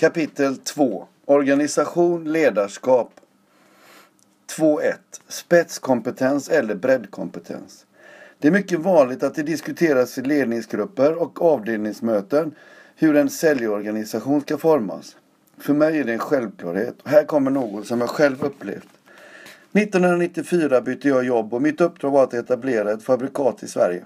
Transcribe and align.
Kapitel 0.00 0.56
2 0.56 1.06
Organisation, 1.24 2.32
ledarskap 2.32 3.12
2.1 4.58 4.94
Spetskompetens 5.28 6.48
eller 6.48 6.74
breddkompetens 6.74 7.86
Det 8.38 8.48
är 8.48 8.52
mycket 8.52 8.80
vanligt 8.80 9.22
att 9.22 9.34
det 9.34 9.42
diskuteras 9.42 10.18
i 10.18 10.22
ledningsgrupper 10.22 11.22
och 11.22 11.42
avdelningsmöten 11.42 12.54
hur 12.96 13.16
en 13.16 13.30
säljorganisation 13.30 14.40
ska 14.40 14.58
formas. 14.58 15.16
För 15.58 15.74
mig 15.74 15.98
är 15.98 16.04
det 16.04 16.12
en 16.12 16.18
självklarhet. 16.18 16.94
Här 17.04 17.24
kommer 17.24 17.50
något 17.50 17.86
som 17.86 18.00
jag 18.00 18.10
själv 18.10 18.44
upplevt. 18.44 18.88
1994 19.72 20.80
bytte 20.80 21.08
jag 21.08 21.24
jobb 21.24 21.54
och 21.54 21.62
mitt 21.62 21.80
uppdrag 21.80 22.10
var 22.10 22.24
att 22.24 22.34
etablera 22.34 22.92
ett 22.92 23.02
fabrikat 23.02 23.62
i 23.62 23.68
Sverige. 23.68 24.04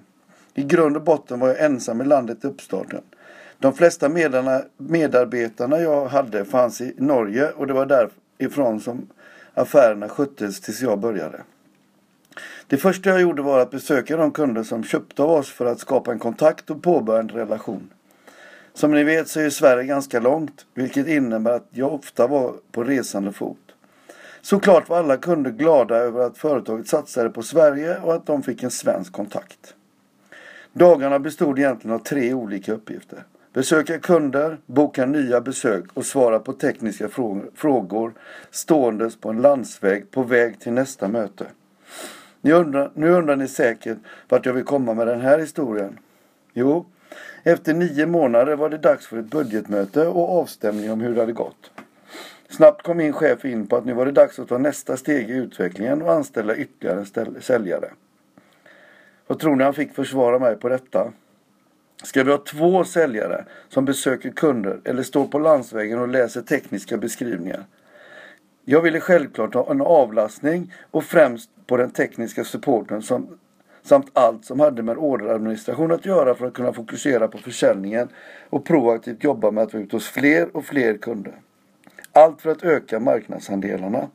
I 0.54 0.62
grund 0.62 0.96
och 0.96 1.02
botten 1.02 1.40
var 1.40 1.48
jag 1.48 1.60
ensam 1.60 2.00
i 2.00 2.04
landet 2.04 2.44
i 2.44 2.46
uppstarten. 2.46 3.02
De 3.58 3.74
flesta 3.74 4.08
medarbetarna 4.76 5.80
jag 5.80 6.06
hade 6.06 6.44
fanns 6.44 6.80
i 6.80 6.94
Norge 6.96 7.50
och 7.50 7.66
det 7.66 7.72
var 7.72 7.86
därifrån 8.38 8.80
som 8.80 9.06
affärerna 9.54 10.08
sköttes 10.08 10.60
tills 10.60 10.82
jag 10.82 10.98
började. 10.98 11.40
Det 12.66 12.76
första 12.76 13.10
jag 13.10 13.20
gjorde 13.20 13.42
var 13.42 13.58
att 13.58 13.70
besöka 13.70 14.16
de 14.16 14.32
kunder 14.32 14.62
som 14.62 14.84
köpte 14.84 15.22
av 15.22 15.30
oss 15.30 15.52
för 15.52 15.66
att 15.66 15.78
skapa 15.78 16.12
en 16.12 16.18
kontakt 16.18 16.70
och 16.70 16.82
påbörja 16.82 17.20
en 17.20 17.28
relation. 17.28 17.90
Som 18.74 18.92
ni 18.92 19.04
vet 19.04 19.28
så 19.28 19.40
är 19.40 19.50
Sverige 19.50 19.84
ganska 19.84 20.20
långt, 20.20 20.66
vilket 20.74 21.06
innebär 21.06 21.50
att 21.50 21.68
jag 21.70 21.94
ofta 21.94 22.26
var 22.26 22.54
på 22.72 22.84
resande 22.84 23.32
fot. 23.32 23.58
Såklart 24.42 24.88
var 24.88 24.98
alla 24.98 25.16
kunder 25.16 25.50
glada 25.50 25.96
över 25.96 26.20
att 26.20 26.38
företaget 26.38 26.88
satsade 26.88 27.30
på 27.30 27.42
Sverige 27.42 27.98
och 28.00 28.14
att 28.14 28.26
de 28.26 28.42
fick 28.42 28.62
en 28.62 28.70
svensk 28.70 29.12
kontakt. 29.12 29.74
Dagarna 30.72 31.18
bestod 31.18 31.58
egentligen 31.58 31.94
av 31.94 31.98
tre 31.98 32.34
olika 32.34 32.72
uppgifter. 32.72 33.24
Besöka 33.54 33.98
kunder, 33.98 34.58
boka 34.66 35.06
nya 35.06 35.40
besök 35.40 35.84
och 35.94 36.06
svara 36.06 36.38
på 36.38 36.52
tekniska 36.52 37.08
frågor 37.54 38.12
ståendes 38.50 39.16
på 39.16 39.30
en 39.30 39.42
landsväg 39.42 40.10
på 40.10 40.22
väg 40.22 40.60
till 40.60 40.72
nästa 40.72 41.08
möte. 41.08 41.46
Nu 42.40 42.52
undrar, 42.52 42.90
nu 42.94 43.10
undrar 43.10 43.36
ni 43.36 43.48
säkert 43.48 43.98
vart 44.28 44.46
jag 44.46 44.52
vill 44.52 44.64
komma 44.64 44.94
med 44.94 45.06
den 45.06 45.20
här 45.20 45.38
historien. 45.38 45.98
Jo, 46.52 46.86
efter 47.42 47.74
nio 47.74 48.06
månader 48.06 48.56
var 48.56 48.70
det 48.70 48.78
dags 48.78 49.06
för 49.06 49.18
ett 49.18 49.30
budgetmöte 49.30 50.06
och 50.06 50.40
avstämning 50.40 50.92
om 50.92 51.00
hur 51.00 51.14
det 51.14 51.20
hade 51.20 51.32
gått. 51.32 51.70
Snabbt 52.48 52.82
kom 52.82 52.96
min 52.96 53.12
chef 53.12 53.44
in 53.44 53.66
på 53.66 53.76
att 53.76 53.84
nu 53.84 53.92
var 53.92 54.06
det 54.06 54.12
dags 54.12 54.38
att 54.38 54.48
ta 54.48 54.58
nästa 54.58 54.96
steg 54.96 55.30
i 55.30 55.34
utvecklingen 55.34 56.02
och 56.02 56.12
anställa 56.12 56.56
ytterligare 56.56 56.98
en 56.98 57.42
säljare. 57.42 57.90
Vad 59.26 59.38
tror 59.38 59.56
ni 59.56 59.64
han 59.64 59.74
fick 59.74 59.94
försvara 59.94 60.38
mig 60.38 60.56
på 60.56 60.68
detta? 60.68 61.12
Ska 62.02 62.24
vi 62.24 62.30
ha 62.30 62.38
två 62.38 62.84
säljare 62.84 63.44
som 63.68 63.84
besöker 63.84 64.30
kunder 64.30 64.80
eller 64.84 65.02
står 65.02 65.26
på 65.26 65.38
landsvägen 65.38 65.98
och 65.98 66.08
läser 66.08 66.42
tekniska 66.42 66.96
beskrivningar? 66.96 67.64
Jag 68.64 68.80
ville 68.82 69.00
självklart 69.00 69.54
ha 69.54 69.70
en 69.70 69.80
avlastning 69.80 70.72
och 70.90 71.04
främst 71.04 71.50
på 71.66 71.76
den 71.76 71.90
tekniska 71.90 72.44
supporten 72.44 73.02
som, 73.02 73.38
samt 73.82 74.10
allt 74.12 74.44
som 74.44 74.60
hade 74.60 74.82
med 74.82 74.96
orderadministration 74.96 75.92
att 75.92 76.06
göra 76.06 76.34
för 76.34 76.46
att 76.46 76.54
kunna 76.54 76.72
fokusera 76.72 77.28
på 77.28 77.38
försäljningen 77.38 78.08
och 78.50 78.64
proaktivt 78.64 79.24
jobba 79.24 79.50
med 79.50 79.64
att 79.64 79.72
vara 79.72 79.82
ute 79.82 79.96
hos 79.96 80.08
fler 80.08 80.56
och 80.56 80.64
fler 80.64 80.96
kunder. 80.96 81.34
Allt 82.12 82.42
för 82.42 82.50
att 82.50 82.62
öka 82.62 83.00
marknadsandelarna. 83.00 84.08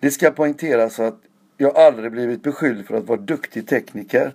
Det 0.00 0.10
ska 0.10 0.30
poängteras 0.30 1.00
att 1.00 1.18
jag 1.56 1.76
aldrig 1.76 2.12
blivit 2.12 2.42
beskylld 2.42 2.86
för 2.86 2.96
att 2.96 3.04
vara 3.04 3.20
duktig 3.20 3.68
tekniker 3.68 4.32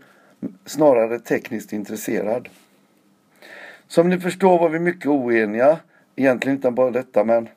snarare 0.66 1.20
tekniskt 1.20 1.74
intresserad. 1.74 2.50
Som 3.88 4.10
ni 4.10 4.20
förstår 4.20 4.60
var 4.60 4.70
vi 4.70 4.80
mycket 4.80 5.06
oeniga, 5.06 5.80
egentligen 6.16 6.56
inte 6.58 6.72
bara 6.72 6.92
detta 6.92 7.24
men 7.24 7.50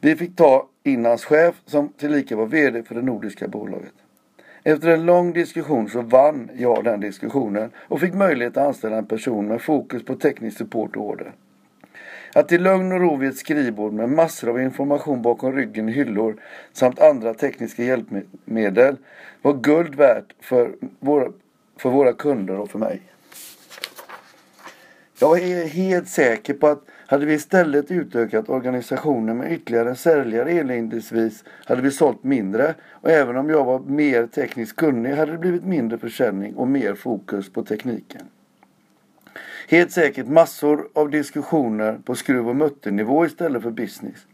vi 0.00 0.16
fick 0.16 0.36
ta 0.36 0.68
in 0.82 1.04
hans 1.04 1.24
chef 1.24 1.54
som 1.66 1.88
tillika 1.88 2.36
var 2.36 2.46
VD 2.46 2.82
för 2.82 2.94
det 2.94 3.02
nordiska 3.02 3.48
bolaget. 3.48 3.92
Efter 4.62 4.88
en 4.88 5.06
lång 5.06 5.32
diskussion 5.32 5.90
så 5.90 6.02
vann 6.02 6.50
jag 6.56 6.84
den 6.84 7.00
diskussionen 7.00 7.70
och 7.76 8.00
fick 8.00 8.14
möjlighet 8.14 8.56
att 8.56 8.66
anställa 8.66 8.96
en 8.96 9.06
person 9.06 9.48
med 9.48 9.62
fokus 9.62 10.04
på 10.04 10.14
teknisk 10.14 10.58
support 10.58 10.96
och 10.96 11.04
order. 11.04 11.32
Att 12.34 12.52
i 12.52 12.58
lugn 12.58 12.92
och 12.92 13.00
ro 13.00 13.16
vid 13.16 13.30
ett 13.30 13.36
skrivbord 13.36 13.92
med 13.92 14.08
massor 14.08 14.48
av 14.50 14.60
information 14.60 15.22
bakom 15.22 15.52
ryggen 15.52 15.88
i 15.88 15.92
hyllor 15.92 16.36
samt 16.72 17.00
andra 17.00 17.34
tekniska 17.34 17.84
hjälpmedel 17.84 18.96
var 19.42 19.52
guld 19.52 19.94
värt 19.94 20.34
för 20.40 20.74
våra 20.98 21.32
för 21.80 21.90
våra 21.90 22.12
kunder 22.12 22.58
och 22.58 22.70
för 22.70 22.78
mig. 22.78 23.00
Jag 25.20 25.38
är 25.38 25.66
helt 25.66 26.08
säker 26.08 26.54
på 26.54 26.66
att 26.66 26.84
hade 27.06 27.26
vi 27.26 27.34
istället 27.34 27.90
utökat 27.90 28.48
organisationen 28.48 29.36
med 29.38 29.52
ytterligare 29.52 29.94
säljare 29.94 30.52
inledningsvis 30.52 31.44
hade 31.64 31.82
vi 31.82 31.90
sålt 31.90 32.24
mindre 32.24 32.74
och 32.90 33.10
även 33.10 33.36
om 33.36 33.50
jag 33.50 33.64
var 33.64 33.78
mer 33.78 34.26
tekniskt 34.26 34.76
kunnig 34.76 35.14
hade 35.14 35.32
det 35.32 35.38
blivit 35.38 35.64
mindre 35.64 35.98
försäljning 35.98 36.54
och 36.54 36.68
mer 36.68 36.94
fokus 36.94 37.52
på 37.52 37.62
tekniken. 37.62 38.22
Helt 39.68 39.92
säkert 39.92 40.26
massor 40.26 40.88
av 40.92 41.10
diskussioner 41.10 41.98
på 42.04 42.14
skruv 42.14 42.48
och 42.48 42.56
mutternivå 42.56 43.26
istället 43.26 43.62
för 43.62 43.70
business. 43.70 44.26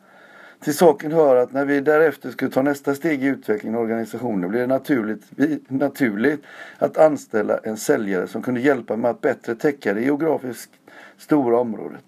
Till 0.67 0.77
saken 0.77 1.13
hör 1.13 1.37
att 1.37 1.53
när 1.53 1.65
vi 1.65 1.81
därefter 1.81 2.31
skulle 2.31 2.51
ta 2.51 2.63
nästa 2.63 2.95
steg 2.95 3.25
i 3.25 3.27
utvecklingen 3.27 3.79
av 3.79 3.83
organisationen 3.83 4.51
blev 4.51 4.69
det 4.69 4.75
naturligt, 4.75 5.23
naturligt 5.69 6.43
att 6.79 6.97
anställa 6.97 7.59
en 7.59 7.77
säljare 7.77 8.27
som 8.27 8.43
kunde 8.43 8.61
hjälpa 8.61 8.97
med 8.97 9.11
att 9.11 9.21
bättre 9.21 9.55
täcka 9.55 9.95
det 9.95 10.01
geografiskt 10.01 10.71
stora 11.19 11.59
området. 11.59 12.05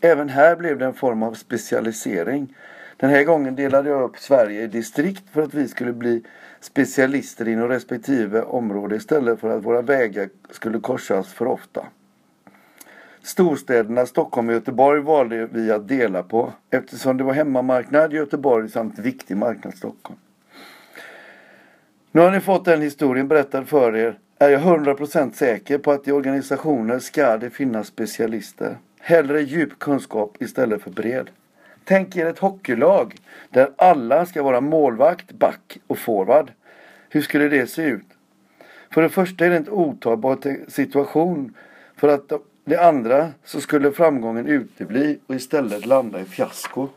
Även 0.00 0.28
här 0.28 0.56
blev 0.56 0.78
det 0.78 0.84
en 0.84 0.94
form 0.94 1.22
av 1.22 1.34
specialisering. 1.34 2.56
Den 2.96 3.10
här 3.10 3.24
gången 3.24 3.56
delade 3.56 3.90
jag 3.90 4.02
upp 4.02 4.18
Sverige 4.18 4.62
i 4.62 4.66
distrikt 4.66 5.24
för 5.32 5.42
att 5.42 5.54
vi 5.54 5.68
skulle 5.68 5.92
bli 5.92 6.22
specialister 6.60 7.48
inom 7.48 7.68
respektive 7.68 8.42
område 8.42 8.96
istället 8.96 9.40
för 9.40 9.56
att 9.56 9.64
våra 9.64 9.82
vägar 9.82 10.28
skulle 10.50 10.80
korsas 10.80 11.32
för 11.32 11.46
ofta. 11.46 11.86
Storstäderna 13.26 14.06
Stockholm 14.06 14.48
och 14.48 14.54
Göteborg 14.54 15.00
valde 15.00 15.46
vi 15.46 15.70
att 15.70 15.88
dela 15.88 16.22
på 16.22 16.52
eftersom 16.70 17.16
det 17.16 17.24
var 17.24 17.32
hemmamarknad 17.32 18.12
i 18.12 18.16
Göteborg 18.16 18.68
samt 18.68 18.98
viktig 18.98 19.36
marknad 19.36 19.74
Stockholm. 19.74 20.18
Nu 22.12 22.20
har 22.20 22.30
ni 22.30 22.40
fått 22.40 22.64
den 22.64 22.82
historien 22.82 23.28
berättad 23.28 23.64
för 23.64 23.96
er 23.96 24.18
är 24.38 24.48
jag 24.48 24.60
100% 24.60 25.32
säker 25.32 25.78
på 25.78 25.92
att 25.92 26.08
i 26.08 26.12
organisationer 26.12 26.98
ska 26.98 27.36
det 27.36 27.50
finnas 27.50 27.86
specialister. 27.86 28.76
Hellre 29.00 29.42
djup 29.42 29.78
kunskap 29.78 30.36
istället 30.42 30.82
för 30.82 30.90
bred. 30.90 31.30
Tänk 31.84 32.16
er 32.16 32.26
ett 32.26 32.38
hockeylag 32.38 33.14
där 33.50 33.70
alla 33.76 34.26
ska 34.26 34.42
vara 34.42 34.60
målvakt, 34.60 35.32
back 35.32 35.78
och 35.86 35.98
forward. 35.98 36.52
Hur 37.08 37.22
skulle 37.22 37.48
det 37.48 37.66
se 37.66 37.82
ut? 37.82 38.06
För 38.90 39.02
det 39.02 39.08
första 39.08 39.46
är 39.46 39.50
det 39.50 39.56
en 39.56 39.68
otagbar 39.68 40.38
situation 40.70 41.54
för 41.96 42.08
att 42.08 42.32
det 42.68 42.76
andra 42.76 43.32
så 43.44 43.60
skulle 43.60 43.92
framgången 43.92 44.46
utebli 44.46 45.18
och 45.26 45.34
istället 45.34 45.86
landa 45.86 46.20
i 46.20 46.24
fiasko. 46.24 46.88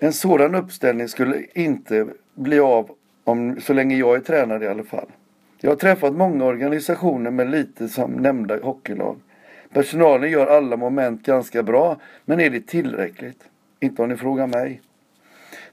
En 0.00 0.12
sådan 0.12 0.54
uppställning 0.54 1.08
skulle 1.08 1.46
inte 1.54 2.06
bli 2.34 2.60
av 2.60 2.90
om, 3.24 3.60
så 3.60 3.72
länge 3.72 3.96
jag 3.96 4.16
är 4.16 4.20
tränare 4.20 4.64
i 4.64 4.68
alla 4.68 4.84
fall. 4.84 5.08
Jag 5.60 5.70
har 5.70 5.76
träffat 5.76 6.12
många 6.12 6.44
organisationer 6.44 7.30
med 7.30 7.50
lite 7.50 7.88
som 7.88 8.10
nämnda 8.10 8.58
hockeylag. 8.62 9.16
Personalen 9.72 10.30
gör 10.30 10.46
alla 10.46 10.76
moment 10.76 11.22
ganska 11.22 11.62
bra, 11.62 11.96
men 12.24 12.40
är 12.40 12.50
det 12.50 12.66
tillräckligt? 12.66 13.44
Inte 13.80 14.02
om 14.02 14.08
ni 14.08 14.16
frågar 14.16 14.46
mig. 14.46 14.80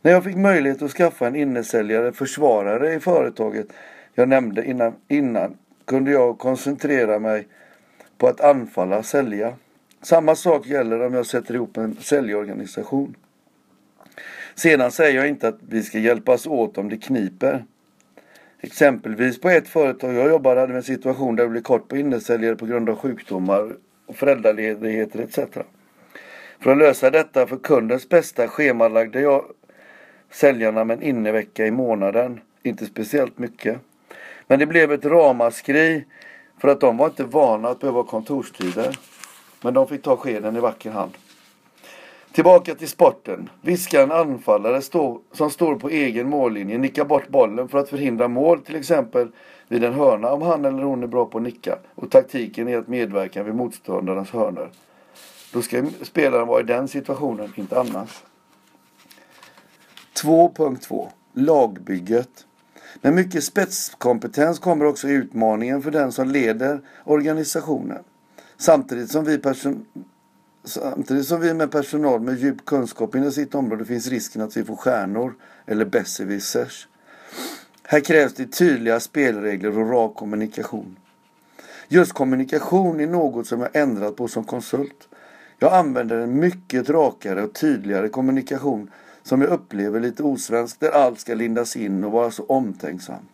När 0.01 0.11
jag 0.11 0.23
fick 0.23 0.35
möjlighet 0.35 0.81
att 0.81 0.91
skaffa 0.91 1.27
en 1.27 1.35
innesäljare, 1.35 2.11
försvarare 2.11 2.93
i 2.93 2.99
företaget 2.99 3.67
jag 4.13 4.29
nämnde 4.29 4.65
innan, 4.65 4.93
innan 5.07 5.55
kunde 5.89 6.11
jag 6.11 6.37
koncentrera 6.37 7.19
mig 7.19 7.47
på 8.17 8.27
att 8.27 8.41
anfalla, 8.41 9.03
sälja. 9.03 9.53
Samma 10.01 10.35
sak 10.35 10.67
gäller 10.67 11.05
om 11.05 11.13
jag 11.13 11.25
sätter 11.25 11.53
ihop 11.55 11.77
en 11.77 11.95
säljorganisation. 11.95 13.15
Sedan 14.55 14.91
säger 14.91 15.15
jag 15.15 15.27
inte 15.27 15.47
att 15.47 15.57
vi 15.69 15.83
ska 15.83 15.99
hjälpas 15.99 16.47
åt 16.47 16.77
om 16.77 16.89
det 16.89 16.97
kniper. 16.97 17.65
Exempelvis 18.59 19.41
på 19.41 19.49
ett 19.49 19.67
företag 19.67 20.13
jag 20.13 20.29
jobbade 20.29 20.59
hade 20.59 20.73
vi 20.73 20.77
en 20.77 20.83
situation 20.83 21.35
där 21.35 21.43
vi 21.43 21.49
blev 21.49 21.61
kort 21.61 21.87
på 21.87 21.97
innesäljare 21.97 22.55
på 22.55 22.65
grund 22.65 22.89
av 22.89 22.95
sjukdomar 22.95 23.75
och 24.05 24.15
föräldraledigheter 24.15 25.19
etc. 25.19 25.39
För 26.59 26.71
att 26.71 26.77
lösa 26.77 27.11
detta 27.11 27.47
för 27.47 27.57
kundens 27.57 28.09
bästa 28.09 28.47
schemalagde 28.47 29.21
jag 29.21 29.45
säljarna 30.31 30.83
med 30.83 30.97
en 30.97 31.03
innevecka 31.03 31.65
i 31.65 31.71
månaden. 31.71 32.39
Inte 32.63 32.85
speciellt 32.85 33.37
mycket. 33.37 33.79
Men 34.49 34.59
det 34.59 34.65
blev 34.65 34.91
ett 34.91 35.05
ramaskri 35.05 36.05
för 36.57 36.67
att 36.67 36.81
de 36.81 36.97
var 36.97 37.05
inte 37.05 37.23
vana 37.23 37.69
att 37.69 37.79
behöva 37.79 38.03
kontorstider. 38.03 38.97
Men 39.61 39.73
de 39.73 39.87
fick 39.87 40.01
ta 40.01 40.17
skeden 40.17 40.55
i 40.55 40.59
vacker 40.59 40.91
hand. 40.91 41.11
Tillbaka 42.31 42.75
till 42.75 42.87
sporten. 42.87 43.49
Viska 43.61 44.01
en 44.01 44.11
anfallare 44.11 44.81
stå, 44.81 45.21
som 45.31 45.49
står 45.49 45.75
på 45.75 45.89
egen 45.89 46.29
mållinje 46.29 46.77
nicka 46.77 47.05
bort 47.05 47.27
bollen 47.27 47.67
för 47.67 47.77
att 47.77 47.89
förhindra 47.89 48.27
mål 48.27 48.59
till 48.59 48.75
exempel 48.75 49.27
vid 49.67 49.83
en 49.83 49.93
hörna 49.93 50.31
om 50.31 50.41
han 50.41 50.65
eller 50.65 50.83
hon 50.83 51.03
är 51.03 51.07
bra 51.07 51.25
på 51.25 51.37
att 51.37 51.43
nicka 51.43 51.77
och 51.95 52.11
taktiken 52.11 52.67
är 52.67 52.77
att 52.77 52.87
medverka 52.87 53.43
vid 53.43 53.55
motståndarens 53.55 54.31
hörnor. 54.31 54.69
Då 55.53 55.61
ska 55.61 55.85
spelaren 56.01 56.47
vara 56.47 56.59
i 56.59 56.63
den 56.63 56.87
situationen, 56.87 57.53
inte 57.55 57.79
annars. 57.79 58.23
2.2 60.23 61.07
Lagbygget. 61.33 62.45
Med 63.01 63.13
mycket 63.13 63.43
spetskompetens 63.43 64.59
kommer 64.59 64.85
också 64.85 65.07
utmaningen 65.07 65.81
för 65.81 65.91
den 65.91 66.11
som 66.11 66.29
leder 66.29 66.81
organisationen. 67.03 68.03
Samtidigt 68.57 69.11
som 69.11 69.25
vi, 69.25 69.37
person 69.37 69.85
Samtidigt 70.63 71.27
som 71.27 71.41
vi 71.41 71.53
med 71.53 71.71
personal 71.71 72.21
med 72.21 72.39
djup 72.39 72.65
kunskap 72.65 73.15
inom 73.15 73.31
sitt 73.31 73.55
område 73.55 73.85
finns 73.85 74.07
risken 74.07 74.41
att 74.41 74.57
vi 74.57 74.63
får 74.63 74.75
stjärnor 74.75 75.35
eller 75.65 75.85
besserwissers. 75.85 76.87
Här 77.83 77.99
krävs 77.99 78.33
det 78.33 78.45
tydliga 78.45 78.99
spelregler 78.99 79.79
och 79.79 79.89
rak 79.89 80.15
kommunikation. 80.15 80.97
Just 81.87 82.13
kommunikation 82.13 82.99
är 82.99 83.07
något 83.07 83.47
som 83.47 83.61
jag 83.61 83.75
ändrat 83.75 84.15
på 84.15 84.27
som 84.27 84.43
konsult. 84.43 85.07
Jag 85.59 85.73
använder 85.73 86.17
en 86.17 86.39
mycket 86.39 86.89
rakare 86.89 87.43
och 87.43 87.53
tydligare 87.53 88.09
kommunikation 88.09 88.91
som 89.29 89.41
jag 89.41 89.49
upplever 89.49 89.99
lite 89.99 90.23
osvensk 90.23 90.79
där 90.79 90.91
allt 90.91 91.19
ska 91.19 91.33
lindas 91.33 91.75
in 91.75 92.03
och 92.03 92.11
vara 92.11 92.31
så 92.31 92.43
omtänksamt. 92.45 93.29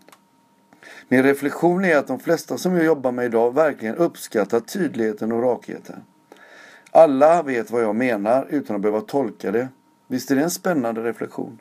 Min 1.08 1.24
reflektion 1.24 1.86
är 1.86 1.98
att 1.98 2.08
de 2.08 2.20
flesta 2.20 2.58
som 2.58 2.76
jag 2.76 2.86
jobbar 2.86 3.12
med 3.12 3.26
idag 3.26 3.54
verkligen 3.54 3.96
uppskattar 3.96 4.60
tydligheten 4.60 5.32
och 5.32 5.42
rakheten. 5.42 6.04
Alla 6.92 7.44
vet 7.44 7.72
vad 7.72 7.84
jag 7.84 7.96
menar 7.96 8.48
utan 8.50 8.76
att 8.76 8.82
behöva 8.82 9.02
tolka 9.02 9.52
det. 9.52 9.68
Visst 10.08 10.32
är 10.32 10.36
det 10.36 10.44
en 10.44 10.50
spännande 10.50 11.04
reflektion? 11.04 11.60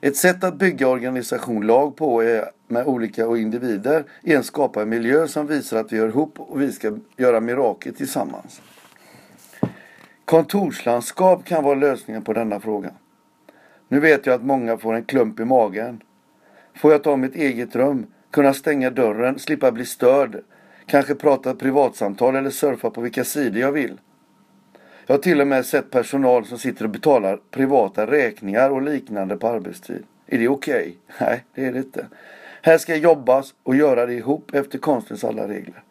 Ett 0.00 0.16
sätt 0.16 0.44
att 0.44 0.58
bygga 0.58 0.88
organisation 0.88 1.66
lag 1.66 1.96
på 1.96 2.22
är 2.22 2.50
med 2.68 2.86
olika 2.86 3.28
och 3.28 3.38
individer 3.38 4.04
är 4.22 4.38
att 4.38 4.46
skapa 4.46 4.82
en 4.82 4.88
miljö 4.88 5.28
som 5.28 5.46
visar 5.46 5.80
att 5.80 5.92
vi 5.92 5.98
hör 5.98 6.08
ihop 6.08 6.40
och 6.40 6.60
vi 6.60 6.72
ska 6.72 6.96
göra 7.16 7.40
mirakel 7.40 7.94
tillsammans. 7.94 8.60
Kontorslandskap 10.24 11.44
kan 11.44 11.64
vara 11.64 11.74
lösningen 11.74 12.22
på 12.22 12.32
denna 12.32 12.60
fråga. 12.60 12.90
Nu 13.88 14.00
vet 14.00 14.26
jag 14.26 14.34
att 14.34 14.44
många 14.44 14.76
får 14.76 14.94
en 14.94 15.04
klump 15.04 15.40
i 15.40 15.44
magen. 15.44 16.02
Får 16.76 16.92
jag 16.92 17.02
ta 17.02 17.16
mitt 17.16 17.34
eget 17.34 17.76
rum, 17.76 18.06
kunna 18.30 18.54
stänga 18.54 18.90
dörren, 18.90 19.38
slippa 19.38 19.72
bli 19.72 19.84
störd, 19.84 20.42
kanske 20.86 21.14
prata 21.14 21.54
privatsamtal 21.54 22.36
eller 22.36 22.50
surfa 22.50 22.90
på 22.90 23.00
vilka 23.00 23.24
sidor 23.24 23.60
jag 23.60 23.72
vill. 23.72 24.00
Jag 25.06 25.14
har 25.14 25.22
till 25.22 25.40
och 25.40 25.46
med 25.46 25.66
sett 25.66 25.90
personal 25.90 26.46
som 26.46 26.58
sitter 26.58 26.84
och 26.84 26.90
betalar 26.90 27.40
privata 27.50 28.06
räkningar 28.06 28.70
och 28.70 28.82
liknande 28.82 29.36
på 29.36 29.48
arbetstid. 29.48 30.04
Är 30.26 30.38
det 30.38 30.48
okej? 30.48 30.98
Okay? 31.08 31.26
Nej, 31.26 31.44
det 31.54 31.64
är 31.64 31.72
det 31.72 31.78
inte. 31.78 32.06
Här 32.62 32.78
ska 32.78 32.96
jobbas 32.96 33.54
och 33.62 33.76
göra 33.76 34.06
det 34.06 34.14
ihop 34.14 34.54
efter 34.54 34.78
konstens 34.78 35.24
alla 35.24 35.48
regler. 35.48 35.82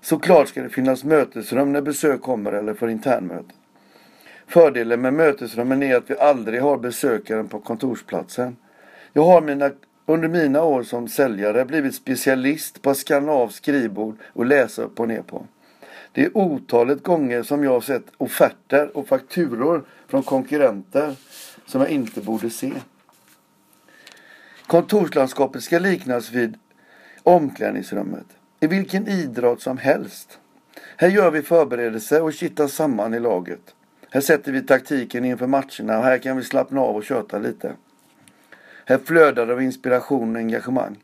Såklart 0.00 0.48
ska 0.48 0.62
det 0.62 0.68
finnas 0.68 1.04
mötesrum 1.04 1.72
när 1.72 1.80
besök 1.80 2.20
kommer 2.20 2.52
eller 2.52 2.74
för 2.74 2.88
internmöten. 2.88 3.56
Fördelen 4.52 5.00
med 5.00 5.14
mötesrummen 5.14 5.82
är 5.82 5.96
att 5.96 6.10
vi 6.10 6.18
aldrig 6.18 6.62
har 6.62 6.78
besökaren 6.78 7.48
på 7.48 7.60
kontorsplatsen. 7.60 8.56
Jag 9.12 9.24
har 9.24 9.40
mina, 9.40 9.70
under 10.06 10.28
mina 10.28 10.62
år 10.62 10.82
som 10.82 11.08
säljare 11.08 11.64
blivit 11.64 11.94
specialist 11.94 12.82
på 12.82 12.90
att 12.90 12.96
skanna 12.96 13.32
av 13.32 13.48
skrivbord 13.48 14.16
och 14.32 14.46
läsa 14.46 14.82
upp 14.82 15.00
och 15.00 15.08
ner 15.08 15.22
på. 15.22 15.46
Det 16.12 16.24
är 16.24 16.36
otalet 16.36 17.02
gånger 17.02 17.42
som 17.42 17.64
jag 17.64 17.70
har 17.70 17.80
sett 17.80 18.04
offerter 18.16 18.96
och 18.96 19.08
fakturor 19.08 19.84
från 20.08 20.22
konkurrenter 20.22 21.14
som 21.66 21.80
jag 21.80 21.90
inte 21.90 22.20
borde 22.20 22.50
se. 22.50 22.72
Kontorslandskapet 24.66 25.62
ska 25.62 25.78
liknas 25.78 26.30
vid 26.30 26.58
omklädningsrummet. 27.22 28.26
I 28.60 28.66
vilken 28.66 29.08
idrott 29.08 29.62
som 29.62 29.78
helst. 29.78 30.38
Här 30.96 31.08
gör 31.08 31.30
vi 31.30 31.42
förberedelser 31.42 32.22
och 32.22 32.32
kittar 32.32 32.66
samman 32.66 33.14
i 33.14 33.20
laget. 33.20 33.74
Här 34.12 34.20
sätter 34.20 34.52
vi 34.52 34.62
taktiken 34.62 35.24
inför 35.24 35.46
matcherna 35.46 35.98
och 35.98 36.04
här 36.04 36.18
kan 36.18 36.36
vi 36.36 36.42
slappna 36.42 36.80
av 36.80 36.96
och 36.96 37.04
köta 37.04 37.38
lite. 37.38 37.72
Här 38.86 38.98
flödar 38.98 39.46
det 39.46 39.52
av 39.52 39.62
inspiration 39.62 40.36
och 40.36 40.40
engagemang. 40.40 40.96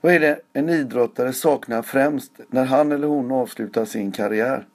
Vad 0.00 0.14
är 0.14 0.20
det 0.20 0.40
en 0.52 0.68
idrottare 0.68 1.32
saknar 1.32 1.82
främst 1.82 2.32
när 2.48 2.64
han 2.64 2.92
eller 2.92 3.06
hon 3.06 3.32
avslutar 3.32 3.84
sin 3.84 4.12
karriär? 4.12 4.66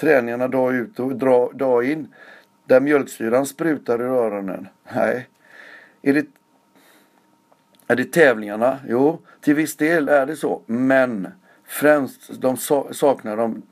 Träningarna 0.00 0.48
dag 0.48 0.74
ut 0.74 1.00
och 1.00 1.16
dag 1.56 1.84
in. 1.84 2.08
Där 2.66 2.80
mjölksyran 2.80 3.46
sprutar 3.46 4.00
ur 4.00 4.08
öronen? 4.08 4.68
Nej. 4.94 5.28
Är 6.02 6.14
det, 6.14 6.26
är 7.86 7.96
det 7.96 8.12
tävlingarna? 8.12 8.78
Jo, 8.88 9.18
till 9.40 9.54
viss 9.54 9.76
del 9.76 10.08
är 10.08 10.26
det 10.26 10.36
så. 10.36 10.62
Men 10.66 11.28
främst 11.64 12.40
de 12.40 12.56
saknar 12.92 13.36
de 13.36 13.62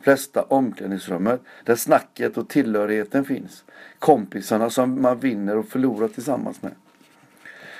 flesta 0.00 0.42
omklädningsrummet 0.42 1.40
där 1.64 1.74
snacket 1.74 2.36
och 2.36 2.48
tillhörigheten 2.48 3.24
finns. 3.24 3.64
Kompisarna 3.98 4.70
som 4.70 5.02
man 5.02 5.18
vinner 5.18 5.56
och 5.56 5.68
förlorar 5.68 6.08
tillsammans 6.08 6.62
med. 6.62 6.72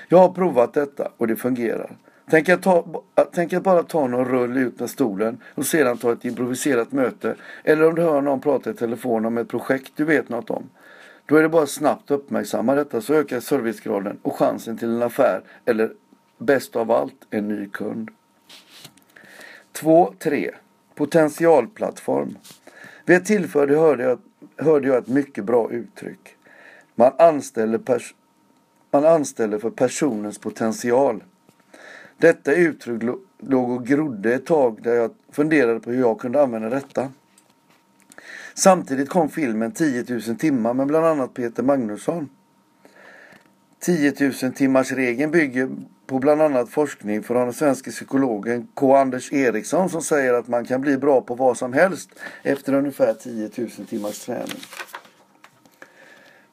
Jag 0.07 0.17
har 0.17 0.29
provat 0.29 0.73
detta 0.73 1.11
och 1.17 1.27
det 1.27 1.35
fungerar. 1.35 1.95
Tänk 2.29 2.49
att, 2.49 2.61
ta, 2.61 3.03
tänk 3.31 3.53
att 3.53 3.63
bara 3.63 3.83
ta 3.83 4.07
någon 4.07 4.25
rull 4.25 4.57
ut 4.57 4.79
med 4.79 4.89
stolen 4.89 5.37
och 5.55 5.65
sedan 5.65 5.97
ta 5.97 6.11
ett 6.11 6.25
improviserat 6.25 6.91
möte. 6.91 7.35
Eller 7.63 7.87
om 7.87 7.95
du 7.95 8.01
hör 8.01 8.21
någon 8.21 8.41
prata 8.41 8.69
i 8.69 8.73
telefon 8.73 9.25
om 9.25 9.37
ett 9.37 9.47
projekt 9.47 9.91
du 9.95 10.03
vet 10.03 10.29
något 10.29 10.49
om. 10.49 10.69
Då 11.25 11.35
är 11.35 11.41
det 11.41 11.49
bara 11.49 11.67
snabbt 11.67 12.11
att 12.11 12.19
uppmärksamma 12.19 12.75
detta 12.75 13.01
så 13.01 13.13
ökar 13.13 13.39
servicegraden 13.39 14.19
och 14.21 14.35
chansen 14.35 14.77
till 14.77 14.89
en 14.89 15.01
affär 15.01 15.41
eller 15.65 15.91
bäst 16.37 16.75
av 16.75 16.91
allt 16.91 17.27
en 17.29 17.47
ny 17.47 17.69
kund. 17.69 18.09
2. 19.71 20.13
3. 20.19 20.51
Potentialplattform. 20.99 22.37
Vid 23.05 23.17
ett 23.17 23.25
tillfälle 23.25 23.75
hörde 23.75 24.03
jag, 24.03 24.19
hörde 24.57 24.87
jag 24.87 24.97
ett 24.97 25.07
mycket 25.07 25.43
bra 25.45 25.71
uttryck. 25.71 26.35
Man 26.95 27.11
anställer, 27.17 27.77
pers 27.77 28.15
man 28.91 29.05
anställer 29.05 29.59
för 29.59 29.69
personens 29.69 30.37
potential. 30.37 31.23
Detta 32.17 32.53
uttryck 32.53 33.03
låg 33.39 33.71
och 33.71 33.85
grodde 33.85 34.33
ett 34.33 34.45
tag 34.45 34.83
där 34.83 34.95
jag 34.95 35.11
funderade 35.31 35.79
på 35.79 35.91
hur 35.91 35.99
jag 35.99 36.19
kunde 36.19 36.41
använda 36.41 36.69
detta. 36.69 37.11
Samtidigt 38.53 39.09
kom 39.09 39.29
filmen 39.29 39.71
10 39.71 40.05
000 40.09 40.21
timmar 40.21 40.73
med 40.73 40.87
bland 40.87 41.05
annat 41.05 41.33
Peter 41.33 41.63
Magnusson. 41.63 42.29
10 43.79 44.13
000 44.43 44.53
timmars 44.53 44.91
regeln 44.91 45.31
bygger 45.31 45.69
på 46.09 46.19
bland 46.19 46.41
annat 46.41 46.69
forskning 46.69 47.23
från 47.23 47.43
den 47.43 47.53
svenska 47.53 47.91
psykologen 47.91 48.67
K. 48.73 48.95
Anders 48.95 49.33
Eriksson 49.33 49.89
som 49.89 50.01
säger 50.01 50.33
att 50.33 50.47
man 50.47 50.65
kan 50.65 50.81
bli 50.81 50.97
bra 50.97 51.21
på 51.21 51.35
vad 51.35 51.57
som 51.57 51.73
helst 51.73 52.09
efter 52.43 52.73
ungefär 52.73 53.13
10 53.13 53.49
000 53.57 53.69
timmars 53.69 54.19
träning. 54.19 54.59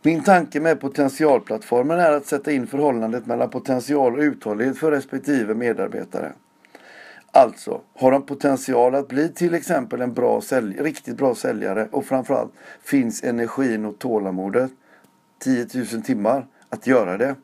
Min 0.02 0.22
tanke 0.22 0.60
med 0.60 0.80
potentialplattformen 0.80 1.98
är 1.98 2.12
att 2.12 2.26
sätta 2.26 2.52
in 2.52 2.66
förhållandet 2.66 3.26
mellan 3.26 3.50
potential 3.50 4.14
och 4.14 4.20
uthållighet 4.20 4.78
för 4.78 4.90
respektive 4.90 5.54
medarbetare. 5.54 6.32
Alltså, 7.30 7.80
har 7.94 8.12
de 8.12 8.22
potential 8.22 8.94
att 8.94 9.08
bli 9.08 9.28
till 9.28 9.54
exempel 9.54 10.00
en 10.00 10.14
bra 10.14 10.40
sälj, 10.40 10.76
riktigt 10.82 11.16
bra 11.16 11.34
säljare 11.34 11.88
och 11.92 12.04
framförallt 12.04 12.52
finns 12.82 13.24
energin 13.24 13.84
och 13.84 13.98
tålamodet, 13.98 14.70
10 15.38 15.66
000 15.74 16.02
timmar, 16.02 16.46
att 16.68 16.86
göra 16.86 17.16
det. 17.16 17.34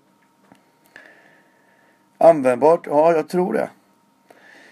Användbart? 2.23 2.87
Ja, 2.87 3.13
jag 3.13 3.29
tror 3.29 3.53
det. 3.53 3.71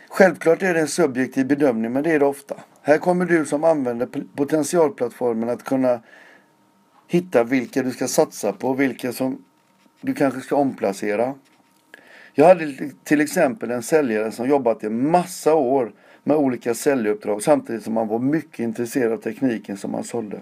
Självklart 0.08 0.62
är 0.62 0.74
det 0.74 0.80
en 0.80 0.88
subjektiv 0.88 1.46
bedömning, 1.46 1.92
men 1.92 2.02
det 2.02 2.12
är 2.12 2.18
det 2.18 2.26
ofta. 2.26 2.54
Här 2.82 2.98
kommer 2.98 3.24
du 3.24 3.46
som 3.46 3.64
använder 3.64 4.08
potentialplattformen 4.36 5.48
att 5.48 5.64
kunna 5.64 6.00
hitta 7.08 7.44
vilka 7.44 7.82
du 7.82 7.90
ska 7.90 8.08
satsa 8.08 8.52
på, 8.52 8.72
vilka 8.72 9.12
som 9.12 9.44
du 10.00 10.14
kanske 10.14 10.40
ska 10.40 10.56
omplacera. 10.56 11.34
Jag 12.32 12.46
hade 12.46 12.90
till 13.04 13.20
exempel 13.20 13.70
en 13.70 13.82
säljare 13.82 14.32
som 14.32 14.48
jobbat 14.48 14.84
i 14.84 14.88
massa 14.88 15.54
år 15.54 15.92
med 16.24 16.36
olika 16.36 16.74
säljuppdrag 16.74 17.42
samtidigt 17.42 17.82
som 17.82 17.96
han 17.96 18.08
var 18.08 18.18
mycket 18.18 18.60
intresserad 18.60 19.12
av 19.12 19.16
tekniken 19.16 19.76
som 19.76 19.94
han 19.94 20.04
sålde. 20.04 20.40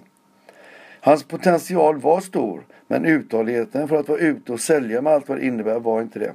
Hans 1.01 1.25
potential 1.25 1.99
var 1.99 2.21
stor, 2.21 2.67
men 2.87 3.05
uthålligheten 3.05 3.89
för 3.89 3.97
att 3.97 4.09
vara 4.09 4.19
ute 4.19 4.53
och 4.53 4.61
sälja 4.61 5.03
med 5.03 5.13
allt 5.13 5.29
vad 5.29 5.39
det 5.39 5.47
innebär 5.47 5.81
var 5.81 6.03
inte 6.03 6.19
det. 6.19 6.33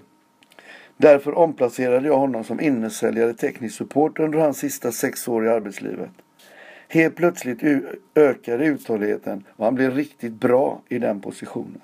Därför 0.97 1.37
omplacerade 1.37 2.07
jag 2.07 2.17
honom 2.17 2.43
som 2.43 2.59
innesäljare 2.59 3.33
teknisk 3.33 3.75
support 3.75 4.19
under 4.19 4.39
hans 4.39 4.57
sista 4.57 4.91
sex 4.91 5.27
år 5.27 5.45
i 5.45 5.49
arbetslivet. 5.49 6.09
Helt 6.87 7.15
plötsligt 7.15 7.59
ökade 8.15 8.65
uthålligheten 8.65 9.43
och 9.49 9.65
han 9.65 9.75
blev 9.75 9.95
riktigt 9.95 10.33
bra 10.33 10.81
i 10.89 10.99
den 10.99 11.21
positionen. 11.21 11.81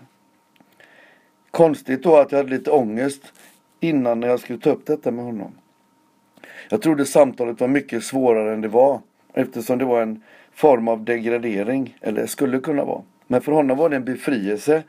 Konstigt 1.52 2.04
då 2.04 2.18
att 2.18 2.32
jag 2.32 2.40
hade 2.40 2.50
lite 2.50 2.72
ångest 2.72 3.34
innan 3.80 4.20
när 4.20 4.28
jag 4.28 4.40
skulle 4.40 4.60
ta 4.60 4.70
upp 4.70 4.86
detta 4.86 5.12
med 5.12 5.26
honom. 5.26 5.52
Jag 6.70 6.82
trodde 6.82 7.06
samtalet 7.06 7.60
var 7.60 7.68
mycket 7.68 8.04
svårare 8.04 8.54
än 8.54 8.62
det 8.62 8.68
var 8.68 9.02
eftersom 9.34 9.78
det 9.78 9.86
var 9.86 10.02
en 10.02 10.24
form 10.52 10.88
av 10.88 11.04
degradering, 11.04 11.98
eller 12.02 12.26
skulle 12.26 12.60
kunna 12.60 12.86
vara. 12.86 13.02
Men 13.28 13.42
för 13.42 13.52
honom 13.52 13.78
var 13.78 13.90
det 13.90 13.96
en 13.96 14.06
befrielse 14.06 14.84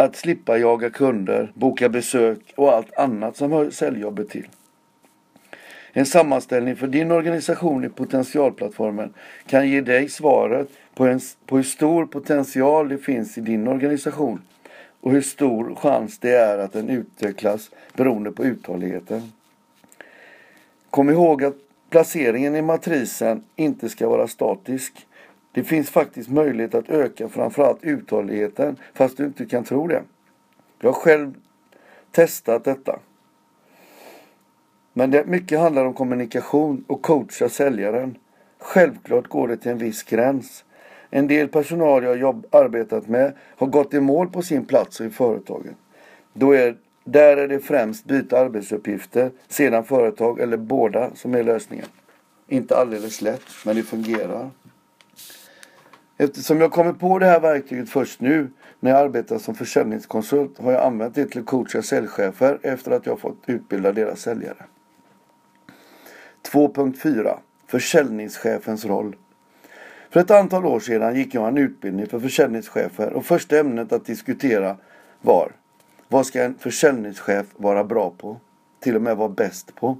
att 0.00 0.16
slippa 0.16 0.58
jaga 0.58 0.90
kunder, 0.90 1.52
boka 1.54 1.88
besök 1.88 2.38
och 2.56 2.72
allt 2.72 2.98
annat 2.98 3.36
som 3.36 3.52
hör 3.52 3.70
säljjobbet 3.70 4.30
till. 4.30 4.46
En 5.92 6.06
sammanställning 6.06 6.76
för 6.76 6.86
din 6.86 7.10
organisation 7.10 7.84
i 7.84 7.88
potentialplattformen 7.88 9.14
kan 9.46 9.68
ge 9.68 9.80
dig 9.80 10.08
svaret 10.08 10.68
på, 10.94 11.06
en, 11.06 11.20
på 11.46 11.56
hur 11.56 11.62
stor 11.62 12.06
potential 12.06 12.88
det 12.88 12.98
finns 12.98 13.38
i 13.38 13.40
din 13.40 13.68
organisation 13.68 14.42
och 15.00 15.12
hur 15.12 15.20
stor 15.20 15.74
chans 15.74 16.18
det 16.18 16.36
är 16.36 16.58
att 16.58 16.72
den 16.72 16.88
utvecklas 16.88 17.70
beroende 17.94 18.32
på 18.32 18.44
uthålligheten. 18.44 19.32
Kom 20.90 21.10
ihåg 21.10 21.44
att 21.44 21.56
placeringen 21.90 22.56
i 22.56 22.62
matrisen 22.62 23.44
inte 23.56 23.88
ska 23.88 24.08
vara 24.08 24.28
statisk. 24.28 25.06
Det 25.52 25.64
finns 25.64 25.90
faktiskt 25.90 26.30
möjlighet 26.30 26.74
att 26.74 26.90
öka 26.90 27.28
framförallt 27.28 27.78
uthålligheten 27.84 28.76
fast 28.94 29.16
du 29.16 29.24
inte 29.24 29.46
kan 29.46 29.64
tro 29.64 29.86
det. 29.86 30.02
Jag 30.80 30.88
har 30.88 31.00
själv 31.00 31.34
testat 32.10 32.64
detta. 32.64 32.98
Men 34.92 35.10
det, 35.10 35.26
mycket 35.26 35.60
handlar 35.60 35.84
om 35.84 35.94
kommunikation 35.94 36.84
och 36.86 37.02
coacha 37.02 37.48
säljaren. 37.48 38.16
Självklart 38.58 39.28
går 39.28 39.48
det 39.48 39.56
till 39.56 39.70
en 39.70 39.78
viss 39.78 40.02
gräns. 40.02 40.64
En 41.10 41.26
del 41.26 41.48
personal 41.48 42.04
jag 42.04 42.18
jobb, 42.18 42.46
arbetat 42.50 43.08
med 43.08 43.32
har 43.56 43.66
gått 43.66 43.94
i 43.94 44.00
mål 44.00 44.28
på 44.30 44.42
sin 44.42 44.64
plats 44.64 45.00
i 45.00 45.10
företaget. 45.10 45.74
Då 46.32 46.52
är, 46.52 46.76
där 47.04 47.36
är 47.36 47.48
det 47.48 47.60
främst 47.60 48.04
byta 48.04 48.38
arbetsuppgifter, 48.38 49.30
sedan 49.48 49.84
företag 49.84 50.40
eller 50.40 50.56
båda 50.56 51.10
som 51.14 51.34
är 51.34 51.42
lösningen. 51.42 51.86
Inte 52.48 52.76
alldeles 52.76 53.22
lätt, 53.22 53.46
men 53.64 53.76
det 53.76 53.82
fungerar. 53.82 54.50
Eftersom 56.22 56.60
jag 56.60 56.72
kommit 56.72 56.98
på 56.98 57.18
det 57.18 57.26
här 57.26 57.40
verktyget 57.40 57.90
först 57.90 58.20
nu 58.20 58.50
när 58.80 58.90
jag 58.90 59.00
arbetar 59.00 59.38
som 59.38 59.54
försäljningskonsult 59.54 60.58
har 60.58 60.72
jag 60.72 60.84
använt 60.84 61.14
det 61.14 61.26
till 61.26 61.40
att 61.40 61.46
coacha 61.46 61.82
säljchefer 61.82 62.58
efter 62.62 62.90
att 62.90 63.06
jag 63.06 63.20
fått 63.20 63.42
utbilda 63.46 63.92
deras 63.92 64.20
säljare. 64.20 64.64
2.4 66.52 67.38
Försäljningschefens 67.66 68.84
roll 68.84 69.16
För 70.10 70.20
ett 70.20 70.30
antal 70.30 70.66
år 70.66 70.80
sedan 70.80 71.16
gick 71.16 71.34
jag 71.34 71.48
en 71.48 71.58
utbildning 71.58 72.06
för 72.06 72.20
försäljningschefer 72.20 73.12
och 73.12 73.24
första 73.24 73.58
ämnet 73.58 73.92
att 73.92 74.06
diskutera 74.06 74.76
var 75.20 75.52
Vad 76.08 76.26
ska 76.26 76.42
en 76.42 76.54
försäljningschef 76.58 77.46
vara 77.56 77.84
bra 77.84 78.10
på? 78.18 78.36
Till 78.80 78.96
och 78.96 79.02
med 79.02 79.16
vara 79.16 79.28
bäst 79.28 79.74
på? 79.74 79.98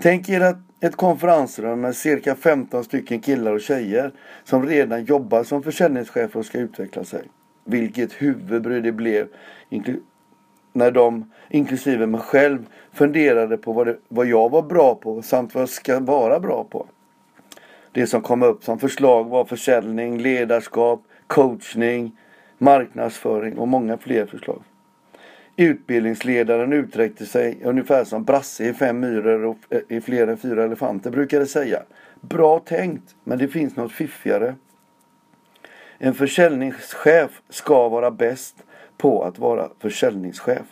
Tänk 0.00 0.28
er 0.28 0.40
att 0.40 0.65
ett 0.80 0.96
konferensrum 0.96 1.80
med 1.80 1.96
cirka 1.96 2.34
15 2.34 2.84
stycken 2.84 3.20
killar 3.20 3.52
och 3.52 3.60
tjejer 3.60 4.12
som 4.44 4.66
redan 4.66 5.04
jobbar 5.04 5.44
som 5.44 5.62
försäljningschefer 5.62 6.38
och 6.38 6.46
ska 6.46 6.58
utveckla 6.58 7.04
sig. 7.04 7.22
Vilket 7.64 8.12
huvudbry 8.12 8.80
det 8.80 8.92
blev 8.92 9.28
när 10.72 10.90
de, 10.90 11.30
inklusive 11.50 12.06
mig 12.06 12.20
själv, 12.20 12.66
funderade 12.92 13.56
på 13.56 13.72
vad, 13.72 13.86
det, 13.86 13.96
vad 14.08 14.26
jag 14.26 14.50
var 14.50 14.62
bra 14.62 14.94
på 14.94 15.22
samt 15.22 15.54
vad 15.54 15.62
jag 15.62 15.68
ska 15.68 16.00
vara 16.00 16.40
bra 16.40 16.64
på. 16.64 16.86
Det 17.92 18.06
som 18.06 18.20
kom 18.20 18.42
upp 18.42 18.64
som 18.64 18.78
förslag 18.78 19.24
var 19.24 19.44
försäljning, 19.44 20.18
ledarskap, 20.18 21.02
coachning, 21.26 22.16
marknadsföring 22.58 23.58
och 23.58 23.68
många 23.68 23.98
fler 23.98 24.26
förslag. 24.26 24.62
Utbildningsledaren 25.56 26.72
uttryckte 26.72 27.26
sig 27.26 27.58
ungefär 27.64 28.04
som 28.04 28.24
Brasse 28.24 28.68
i 28.68 28.74
Fem 28.74 29.00
myror 29.00 29.44
och 29.44 29.58
eh, 29.70 29.80
i 29.88 30.00
fler 30.00 30.26
än 30.26 30.36
fyra 30.36 30.64
elefanter 30.64 31.10
brukade 31.10 31.46
säga. 31.46 31.82
Bra 32.20 32.58
tänkt, 32.58 33.14
men 33.24 33.38
det 33.38 33.48
finns 33.48 33.76
något 33.76 33.92
fiffigare. 33.92 34.54
En 35.98 36.14
försäljningschef 36.14 37.42
ska 37.48 37.88
vara 37.88 38.10
bäst 38.10 38.56
på 38.96 39.24
att 39.24 39.38
vara 39.38 39.68
försäljningschef. 39.78 40.66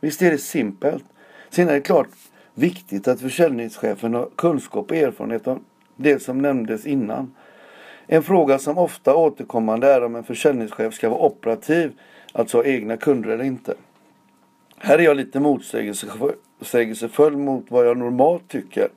Visst 0.00 0.22
är 0.22 0.30
det 0.30 0.38
simpelt? 0.38 1.04
Sen 1.50 1.68
är 1.68 1.72
det 1.72 1.80
klart 1.80 2.08
viktigt 2.54 3.08
att 3.08 3.20
försäljningschefen 3.20 4.14
har 4.14 4.28
kunskap 4.36 4.90
och 4.90 4.96
erfarenhet 4.96 5.46
om 5.46 5.64
det 5.96 6.22
som 6.22 6.38
nämndes 6.38 6.86
innan. 6.86 7.34
En 8.06 8.22
fråga 8.22 8.58
som 8.58 8.78
ofta 8.78 9.14
återkommande 9.14 9.92
är 9.92 10.04
om 10.04 10.16
en 10.16 10.24
försäljningschef 10.24 10.94
ska 10.94 11.08
vara 11.08 11.20
operativ, 11.20 11.92
alltså 12.32 12.58
ha 12.58 12.64
egna 12.64 12.96
kunder 12.96 13.30
eller 13.30 13.44
inte. 13.44 13.74
Här 14.78 14.98
är 14.98 15.02
jag 15.02 15.16
lite 15.16 15.40
motsägelsefull 15.40 17.36
mot 17.36 17.64
vad 17.68 17.86
jag 17.86 17.96
normalt 17.96 18.48
tycker. 18.48 18.88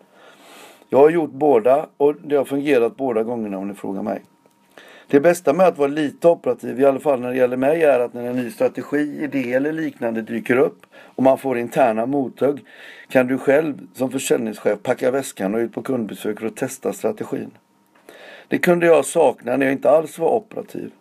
Jag 0.89 0.97
har 0.97 1.09
gjort 1.09 1.31
båda 1.31 1.87
och 1.97 2.15
det 2.15 2.35
har 2.35 2.45
fungerat 2.45 2.97
båda 2.97 3.23
gångerna 3.23 3.57
om 3.57 3.67
ni 3.67 3.73
frågar 3.73 4.03
mig. 4.03 4.21
Det 5.09 5.19
bästa 5.19 5.53
med 5.53 5.67
att 5.67 5.77
vara 5.77 5.87
lite 5.87 6.27
operativ, 6.27 6.79
i 6.79 6.85
alla 6.85 6.99
fall 6.99 7.19
när 7.19 7.29
det 7.29 7.37
gäller 7.37 7.57
mig, 7.57 7.83
är 7.83 7.99
att 7.99 8.13
när 8.13 8.29
en 8.29 8.35
ny 8.35 8.51
strategi, 8.51 9.23
idé 9.23 9.53
eller 9.53 9.71
liknande 9.71 10.21
dyker 10.21 10.57
upp 10.57 10.85
och 10.95 11.23
man 11.23 11.37
får 11.37 11.57
interna 11.57 12.05
mothugg 12.05 12.65
kan 13.09 13.27
du 13.27 13.37
själv 13.37 13.87
som 13.93 14.11
försäljningschef 14.11 14.83
packa 14.83 15.11
väskan 15.11 15.55
och 15.55 15.59
ut 15.59 15.73
på 15.73 15.81
kundbesök 15.81 16.39
för 16.39 16.47
att 16.47 16.55
testa 16.55 16.93
strategin. 16.93 17.51
Det 18.47 18.57
kunde 18.57 18.85
jag 18.85 19.05
sakna 19.05 19.57
när 19.57 19.65
jag 19.65 19.73
inte 19.73 19.89
alls 19.89 20.19
var 20.19 20.29
operativ. 20.29 20.91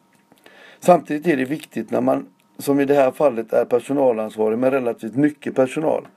Samtidigt 0.80 1.26
är 1.26 1.36
det 1.36 1.44
viktigt 1.44 1.90
när 1.90 2.00
man, 2.00 2.26
som 2.58 2.80
i 2.80 2.84
det 2.84 2.94
här 2.94 3.10
fallet, 3.10 3.52
är 3.52 3.64
personalansvarig 3.64 4.58
med 4.58 4.72
relativt 4.72 5.14
mycket 5.14 5.54
personal. 5.54 6.08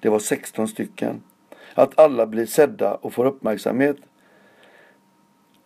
Det 0.00 0.08
var 0.08 0.18
16 0.18 0.68
stycken. 0.68 1.22
Att 1.74 1.98
alla 1.98 2.26
blir 2.26 2.46
sedda 2.46 2.94
och 2.94 3.12
får 3.12 3.24
uppmärksamhet 3.24 3.96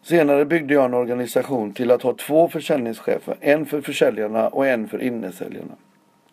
Senare 0.09 0.45
byggde 0.45 0.75
jag 0.75 0.85
en 0.85 0.95
organisation 0.95 1.73
till 1.73 1.91
att 1.91 2.03
ha 2.03 2.15
två 2.15 2.49
försäljningschefer, 2.49 3.37
en 3.41 3.67
för 3.67 3.81
försäljarna 3.81 4.49
och 4.49 4.67
en 4.67 4.89
för 4.89 5.03
innesäljarna. 5.03 5.77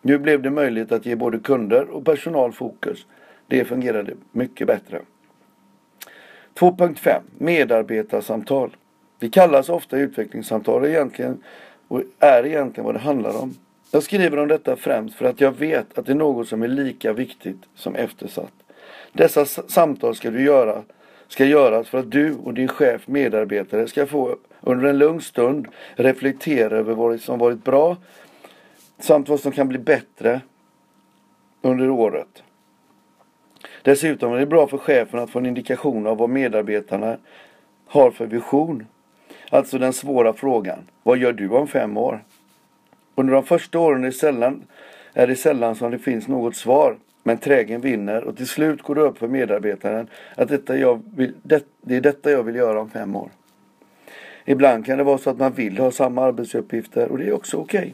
Nu 0.02 0.18
blev 0.18 0.42
det 0.42 0.50
möjligt 0.50 0.92
att 0.92 1.06
ge 1.06 1.16
både 1.16 1.38
kunder 1.38 1.88
och 1.90 2.04
personal 2.04 2.52
fokus. 2.52 3.06
Det 3.46 3.64
fungerade 3.64 4.14
mycket 4.32 4.66
bättre. 4.66 5.00
2.5 6.58 7.20
Medarbetarsamtal. 7.38 8.76
Det 9.18 9.28
kallas 9.28 9.68
ofta 9.68 9.96
utvecklingssamtal 9.96 10.84
egentligen 10.84 11.42
och 11.88 12.02
är 12.18 12.46
egentligen 12.46 12.84
vad 12.84 12.94
det 12.94 12.98
handlar 12.98 13.42
om. 13.42 13.54
Jag 13.90 14.02
skriver 14.02 14.38
om 14.38 14.48
detta 14.48 14.76
främst 14.76 15.16
för 15.16 15.24
att 15.24 15.40
jag 15.40 15.52
vet 15.52 15.98
att 15.98 16.06
det 16.06 16.12
är 16.12 16.16
något 16.16 16.48
som 16.48 16.62
är 16.62 16.68
lika 16.68 17.12
viktigt 17.12 17.62
som 17.74 17.94
eftersatt. 17.94 18.52
Dessa 19.12 19.44
samtal 19.44 20.14
ska 20.14 20.30
du 20.30 20.42
göra 20.42 20.82
ska 21.28 21.44
göras 21.44 21.88
för 21.88 21.98
att 21.98 22.10
du 22.10 22.34
och 22.34 22.54
din 22.54 22.68
chef 22.68 23.08
medarbetare 23.08 23.88
ska 23.88 24.06
få 24.06 24.36
under 24.60 24.88
en 24.88 24.98
lugn 24.98 25.20
stund 25.20 25.68
reflektera 25.94 26.76
över 26.76 26.94
vad 26.94 27.20
som 27.20 27.38
varit 27.38 27.64
bra 27.64 27.96
samt 28.98 29.28
vad 29.28 29.40
som 29.40 29.52
kan 29.52 29.68
bli 29.68 29.78
bättre 29.78 30.40
under 31.62 31.90
året. 31.90 32.42
Dessutom 33.86 34.32
är 34.32 34.38
det 34.38 34.46
bra 34.46 34.66
för 34.66 34.78
chefen 34.78 35.20
att 35.20 35.30
få 35.30 35.38
en 35.38 35.46
indikation 35.46 36.06
av 36.06 36.18
vad 36.18 36.30
medarbetarna 36.30 37.16
har 37.86 38.10
för 38.10 38.26
vision. 38.26 38.86
Alltså 39.50 39.78
den 39.78 39.92
svåra 39.92 40.32
frågan. 40.32 40.78
Vad 41.02 41.18
gör 41.18 41.32
du 41.32 41.48
om 41.48 41.68
fem 41.68 41.96
år? 41.96 42.24
Under 43.14 43.34
de 43.34 43.42
första 43.42 43.78
åren 43.78 44.04
är, 44.04 44.10
sällan, 44.10 44.62
är 45.14 45.26
det 45.26 45.36
sällan 45.36 45.74
som 45.74 45.90
det 45.90 45.98
finns 45.98 46.28
något 46.28 46.56
svar. 46.56 46.96
Men 47.22 47.38
trägen 47.38 47.80
vinner 47.80 48.24
och 48.24 48.36
till 48.36 48.48
slut 48.48 48.82
går 48.82 48.94
det 48.94 49.00
upp 49.00 49.18
för 49.18 49.28
medarbetaren 49.28 50.08
att 50.34 50.48
detta 50.48 50.76
jag 50.76 51.02
vill, 51.16 51.34
det, 51.42 51.64
det 51.80 51.96
är 51.96 52.00
detta 52.00 52.30
jag 52.30 52.42
vill 52.42 52.54
göra 52.54 52.80
om 52.80 52.90
fem 52.90 53.16
år. 53.16 53.28
Ibland 54.44 54.86
kan 54.86 54.98
det 54.98 55.04
vara 55.04 55.18
så 55.18 55.30
att 55.30 55.38
man 55.38 55.52
vill 55.52 55.78
ha 55.78 55.90
samma 55.90 56.22
arbetsuppgifter 56.24 57.08
och 57.08 57.18
det 57.18 57.24
är 57.24 57.32
också 57.32 57.56
okej. 57.56 57.78
Okay. 57.80 57.92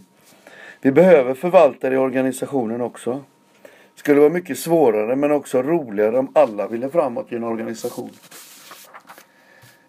Vi 0.80 0.92
behöver 0.92 1.34
förvaltare 1.34 1.94
i 1.94 1.98
organisationen 1.98 2.80
också. 2.80 3.22
Det 3.94 4.00
skulle 4.00 4.20
vara 4.20 4.30
mycket 4.30 4.58
svårare 4.58 5.16
men 5.16 5.32
också 5.32 5.62
roligare 5.62 6.18
om 6.18 6.32
alla 6.34 6.68
ville 6.68 6.88
framåt 6.88 7.32
i 7.32 7.36
en 7.36 7.44
organisation. 7.44 8.10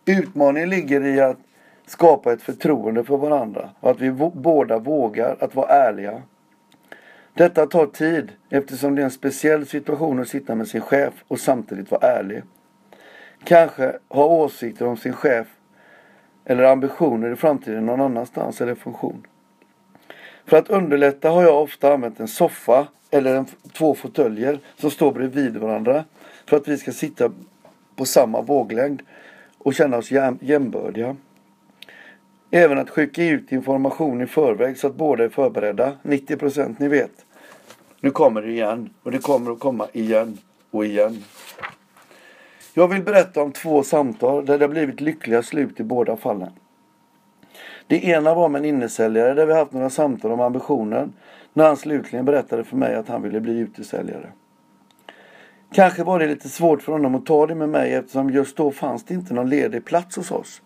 Utmaningen 0.06 0.70
ligger 0.70 1.06
i 1.06 1.22
att 1.22 1.38
skapa 1.86 2.34
ett 2.34 2.42
förtroende 2.42 3.04
för 3.04 3.18
varandra 3.18 3.70
och 3.80 3.92
att 3.92 4.00
vi 4.00 4.12
båda 4.34 4.80
vågar 4.80 5.38
att 5.40 5.56
vara 5.56 5.68
ärliga 5.68 6.22
detta 7.36 7.66
tar 7.66 7.86
tid 7.86 8.32
eftersom 8.50 8.96
det 8.96 9.02
är 9.02 9.04
en 9.04 9.12
speciell 9.12 9.66
situation 9.66 10.20
att 10.20 10.28
sitta 10.28 10.56
med 10.56 10.68
sin 10.68 10.82
chef 10.82 11.14
och 11.28 11.40
samtidigt 11.40 11.92
vara 11.92 12.08
ärlig. 12.08 12.44
Kanske 13.44 13.94
ha 14.10 14.26
åsikter 14.26 14.88
om 14.88 14.98
sin 14.98 15.14
chef 15.14 15.48
eller 16.46 16.64
ambitioner 16.64 17.32
i 17.32 17.36
framtiden 17.36 17.86
någon 17.86 18.02
annanstans 18.02 18.62
eller 18.62 18.76
funktion. 18.76 19.28
För 20.46 20.58
att 20.58 20.70
underlätta 20.70 21.30
har 21.30 21.44
jag 21.44 21.64
ofta 21.64 21.94
använt 21.94 22.20
en 22.20 22.28
soffa 22.28 22.88
eller 23.12 23.36
en, 23.36 23.46
två 23.74 23.96
fåtöljer 23.96 24.60
som 24.76 24.92
står 24.92 25.12
bredvid 25.12 25.58
varandra 25.58 26.04
för 26.46 26.58
att 26.58 26.68
vi 26.68 26.78
ska 26.78 26.92
sitta 26.92 27.32
på 27.96 28.06
samma 28.06 28.42
våglängd 28.42 29.02
och 29.58 29.74
känna 29.74 29.98
oss 29.98 30.12
jäm, 30.12 30.40
jämbördiga. 30.42 31.16
Även 32.52 32.78
att 32.78 32.90
skicka 32.90 33.24
ut 33.24 33.52
information 33.52 34.22
i 34.22 34.28
förväg 34.28 34.78
så 34.78 34.88
att 34.88 34.96
båda 34.96 35.24
är 35.24 35.30
förberedda. 35.30 35.98
90 36.02 36.38
procent 36.38 36.80
ni 36.80 36.88
vet. 36.88 37.26
Nu 38.00 38.12
kommer 38.12 38.42
det 38.42 38.52
igen 38.52 38.90
och 39.04 39.12
det 39.12 39.20
kommer 39.20 39.52
att 39.52 39.60
komma 39.60 39.88
igen 39.94 40.38
och 40.72 40.86
igen. 40.86 41.24
Jag 42.74 42.88
vill 42.88 43.04
berätta 43.04 43.42
om 43.42 43.52
två 43.52 43.84
samtal 43.84 44.46
där 44.46 44.60
det 44.60 44.66
har 44.66 44.70
blivit 44.70 45.02
lyckliga 45.02 45.44
slut 45.44 45.80
i 45.80 45.84
båda 45.84 46.18
fallen. 46.18 46.52
Det 47.94 48.06
ena 48.06 48.34
var 48.34 48.50
med 48.50 48.60
en 48.60 48.66
innesäljare 48.66 49.34
där 49.34 49.46
vi 49.46 49.54
haft 49.54 49.72
några 49.72 49.90
samtal 49.90 50.32
om 50.32 50.40
ambitionen 50.40 51.14
när 51.54 51.68
han 51.68 51.78
slutligen 51.78 52.26
berättade 52.26 52.64
för 52.64 52.78
mig 52.78 52.96
att 52.96 53.08
han 53.08 53.22
ville 53.22 53.40
bli 53.40 53.60
utesäljare. 53.60 54.30
Kanske 55.74 56.04
var 56.04 56.20
det 56.20 56.28
lite 56.28 56.50
svårt 56.50 56.82
för 56.82 56.92
honom 56.92 57.16
att 57.16 57.26
ta 57.26 57.48
det 57.48 57.56
med 57.56 57.70
mig 57.70 57.94
eftersom 57.94 58.30
just 58.30 58.58
då 58.58 58.72
fanns 58.72 59.04
det 59.04 59.14
inte 59.14 59.34
någon 59.34 59.50
ledig 59.50 59.86
plats 59.86 60.16
hos 60.16 60.32
oss. 60.32 60.62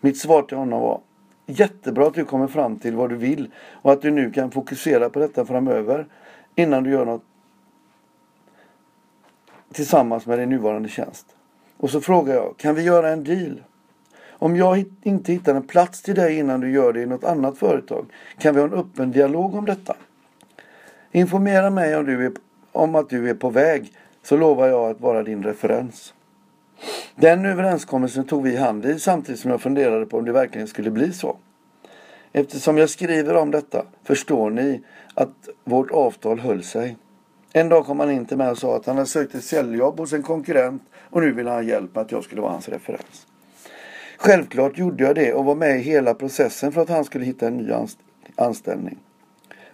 Mitt 0.00 0.18
svar 0.18 0.42
till 0.42 0.56
honom 0.56 0.80
var 0.80 1.00
Jättebra 1.46 2.06
att 2.06 2.14
du 2.14 2.24
kommer 2.24 2.46
fram 2.46 2.78
till 2.78 2.96
vad 2.96 3.10
du 3.10 3.16
vill 3.16 3.50
och 3.82 3.92
att 3.92 4.02
du 4.02 4.10
nu 4.10 4.30
kan 4.30 4.50
fokusera 4.50 5.10
på 5.10 5.18
detta 5.18 5.44
framöver 5.44 6.06
innan 6.54 6.84
du 6.84 6.90
gör 6.90 7.04
något 7.04 7.24
tillsammans 9.72 10.26
med 10.26 10.38
din 10.38 10.48
nuvarande 10.48 10.88
tjänst. 10.88 11.26
Och 11.76 11.90
så 11.90 12.00
frågar 12.00 12.34
jag, 12.34 12.56
kan 12.56 12.74
vi 12.74 12.82
göra 12.82 13.08
en 13.08 13.24
deal? 13.24 13.60
Om 14.38 14.56
jag 14.56 14.84
inte 15.02 15.32
hittar 15.32 15.54
en 15.54 15.62
plats 15.62 16.02
till 16.02 16.14
dig 16.14 16.38
innan 16.38 16.60
du 16.60 16.70
gör 16.70 16.92
det 16.92 17.00
i 17.00 17.06
något 17.06 17.24
annat 17.24 17.58
företag, 17.58 18.06
kan 18.38 18.54
vi 18.54 18.60
ha 18.60 18.68
en 18.68 18.74
öppen 18.74 19.12
dialog 19.12 19.54
om 19.54 19.64
detta? 19.64 19.96
Informera 21.12 21.70
mig 21.70 21.96
om, 21.96 22.04
du 22.04 22.26
är, 22.26 22.32
om 22.72 22.94
att 22.94 23.10
du 23.10 23.30
är 23.30 23.34
på 23.34 23.50
väg, 23.50 23.92
så 24.22 24.36
lovar 24.36 24.66
jag 24.66 24.90
att 24.90 25.00
vara 25.00 25.22
din 25.22 25.42
referens. 25.42 26.14
Den 27.14 27.46
överenskommelsen 27.46 28.24
tog 28.24 28.42
vi 28.42 28.56
hand 28.56 28.86
i 28.86 28.98
samtidigt 28.98 29.40
som 29.40 29.50
jag 29.50 29.60
funderade 29.60 30.06
på 30.06 30.18
om 30.18 30.24
det 30.24 30.32
verkligen 30.32 30.66
skulle 30.66 30.90
bli 30.90 31.12
så. 31.12 31.36
Eftersom 32.32 32.78
jag 32.78 32.90
skriver 32.90 33.36
om 33.36 33.50
detta 33.50 33.82
förstår 34.04 34.50
ni 34.50 34.82
att 35.14 35.48
vårt 35.64 35.90
avtal 35.90 36.40
höll 36.40 36.62
sig. 36.62 36.96
En 37.52 37.68
dag 37.68 37.86
kom 37.86 38.00
han 38.00 38.10
in 38.10 38.26
till 38.26 38.36
mig 38.36 38.50
och 38.50 38.58
sa 38.58 38.76
att 38.76 38.86
han 38.86 38.96
hade 38.96 39.08
sökt 39.08 39.34
ett 39.34 39.44
säljjobb 39.44 39.98
hos 39.98 40.12
en 40.12 40.22
konkurrent 40.22 40.82
och 41.10 41.20
nu 41.20 41.32
ville 41.32 41.50
han 41.50 41.58
ha 41.58 41.70
hjälp 41.70 41.94
med 41.94 42.02
att 42.02 42.12
jag 42.12 42.24
skulle 42.24 42.40
vara 42.40 42.52
hans 42.52 42.68
referens. 42.68 43.26
Självklart 44.26 44.78
gjorde 44.78 45.04
jag 45.04 45.14
det 45.14 45.32
och 45.32 45.44
var 45.44 45.54
med 45.54 45.76
i 45.76 45.82
hela 45.82 46.14
processen 46.14 46.72
för 46.72 46.82
att 46.82 46.88
han 46.88 47.04
skulle 47.04 47.24
hitta 47.24 47.46
en 47.46 47.56
ny 47.56 47.72
anställning. 48.36 48.98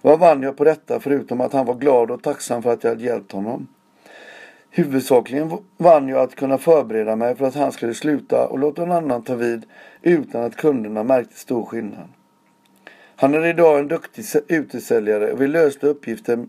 Vad 0.02 0.18
vann 0.18 0.42
jag 0.42 0.56
på 0.56 0.64
detta 0.64 1.00
förutom 1.00 1.40
att 1.40 1.52
han 1.52 1.66
var 1.66 1.74
glad 1.74 2.10
och 2.10 2.22
tacksam 2.22 2.62
för 2.62 2.72
att 2.72 2.84
jag 2.84 2.90
hade 2.90 3.04
hjälpt 3.04 3.32
honom? 3.32 3.66
Huvudsakligen 4.70 5.58
vann 5.76 6.08
jag 6.08 6.20
att 6.20 6.34
kunna 6.34 6.58
förbereda 6.58 7.16
mig 7.16 7.36
för 7.36 7.46
att 7.46 7.54
han 7.54 7.72
skulle 7.72 7.94
sluta 7.94 8.46
och 8.48 8.58
låta 8.58 8.84
någon 8.84 8.96
annan 8.96 9.22
ta 9.22 9.34
vid 9.34 9.64
utan 10.02 10.42
att 10.42 10.56
kunderna 10.56 11.04
märkte 11.04 11.38
stor 11.38 11.64
skillnad. 11.64 12.08
Han 13.16 13.34
är 13.34 13.46
idag 13.46 13.78
en 13.78 13.88
duktig 13.88 14.24
utesäljare 14.48 15.32
och 15.32 15.40
vi 15.40 15.48
löste 15.48 15.86
uppgiften 15.86 16.48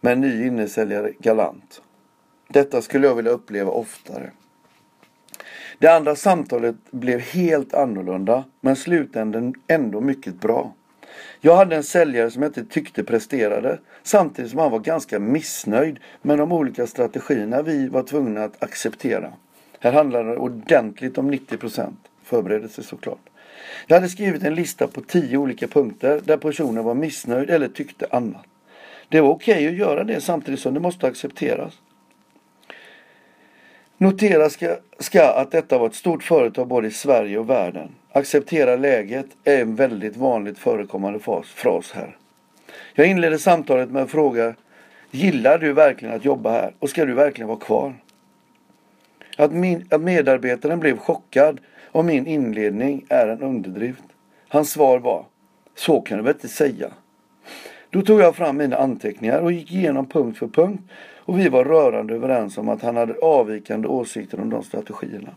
med 0.00 0.12
en 0.12 0.20
ny 0.20 0.46
innesäljare 0.46 1.12
galant. 1.18 1.82
Detta 2.48 2.82
skulle 2.82 3.06
jag 3.06 3.14
vilja 3.14 3.30
uppleva 3.30 3.70
oftare. 3.70 4.30
Det 5.80 5.88
andra 5.88 6.16
samtalet 6.16 6.76
blev 6.90 7.20
helt 7.20 7.74
annorlunda 7.74 8.44
men 8.60 8.76
slutänden 8.76 9.54
ändå 9.66 10.00
mycket 10.00 10.40
bra. 10.40 10.72
Jag 11.40 11.56
hade 11.56 11.76
en 11.76 11.82
säljare 11.82 12.30
som 12.30 12.42
jag 12.42 12.48
inte 12.48 12.64
tyckte 12.64 13.04
presterade 13.04 13.78
samtidigt 14.02 14.50
som 14.50 14.60
han 14.60 14.70
var 14.70 14.78
ganska 14.78 15.18
missnöjd 15.18 15.98
med 16.22 16.38
de 16.38 16.52
olika 16.52 16.86
strategierna 16.86 17.62
vi 17.62 17.88
var 17.88 18.02
tvungna 18.02 18.44
att 18.44 18.62
acceptera. 18.62 19.32
Här 19.78 19.92
handlar 19.92 20.24
det 20.24 20.36
ordentligt 20.36 21.18
om 21.18 21.32
90% 21.32 21.92
förberedelse 22.24 22.82
såklart. 22.82 23.28
Jag 23.86 23.96
hade 23.96 24.08
skrivit 24.08 24.42
en 24.42 24.54
lista 24.54 24.86
på 24.86 25.00
tio 25.00 25.36
olika 25.36 25.68
punkter 25.68 26.20
där 26.24 26.36
personen 26.36 26.84
var 26.84 26.94
missnöjd 26.94 27.50
eller 27.50 27.68
tyckte 27.68 28.06
annat. 28.10 28.46
Det 29.08 29.20
var 29.20 29.30
okej 29.30 29.54
okay 29.54 29.68
att 29.68 29.74
göra 29.74 30.04
det 30.04 30.20
samtidigt 30.20 30.60
som 30.60 30.74
det 30.74 30.80
måste 30.80 31.06
accepteras. 31.06 31.74
Notera 34.02 34.50
ska, 34.50 34.76
ska 34.98 35.32
att 35.32 35.50
detta 35.50 35.78
var 35.78 35.86
ett 35.86 35.94
stort 35.94 36.22
företag 36.22 36.68
både 36.68 36.88
i 36.88 36.90
Sverige 36.90 37.38
och 37.38 37.50
världen. 37.50 37.88
Acceptera 38.12 38.76
läget 38.76 39.26
är 39.44 39.60
en 39.60 39.74
väldigt 39.74 40.16
vanligt 40.16 40.58
förekommande 40.58 41.18
fras 41.44 41.92
här. 41.92 42.16
Jag 42.94 43.06
inledde 43.06 43.38
samtalet 43.38 43.90
med 43.90 44.02
att 44.02 44.10
fråga 44.10 44.54
Gillar 45.10 45.58
du 45.58 45.72
verkligen 45.72 46.14
att 46.14 46.24
jobba 46.24 46.50
här 46.50 46.72
och 46.78 46.90
ska 46.90 47.04
du 47.04 47.14
verkligen 47.14 47.48
vara 47.48 47.58
kvar? 47.58 47.94
Att, 49.36 49.52
min, 49.52 49.86
att 49.90 50.00
medarbetaren 50.00 50.80
blev 50.80 50.98
chockad 50.98 51.60
av 51.92 52.04
min 52.04 52.26
inledning 52.26 53.04
är 53.08 53.28
en 53.28 53.42
underdrift. 53.42 54.04
Hans 54.48 54.70
svar 54.70 54.98
var 54.98 55.24
Så 55.74 56.00
kan 56.00 56.18
du 56.18 56.24
väl 56.24 56.34
inte 56.34 56.48
säga? 56.48 56.90
Då 57.90 58.02
tog 58.02 58.20
jag 58.20 58.36
fram 58.36 58.56
mina 58.56 58.76
anteckningar 58.76 59.40
och 59.40 59.52
gick 59.52 59.72
igenom 59.72 60.06
punkt 60.06 60.38
för 60.38 60.46
punkt 60.46 60.82
och 61.20 61.38
vi 61.38 61.48
var 61.48 61.64
rörande 61.64 62.14
överens 62.14 62.58
om 62.58 62.68
att 62.68 62.82
han 62.82 62.96
hade 62.96 63.14
avvikande 63.14 63.88
åsikter 63.88 64.40
om 64.40 64.50
de 64.50 64.62
strategierna. 64.62 65.34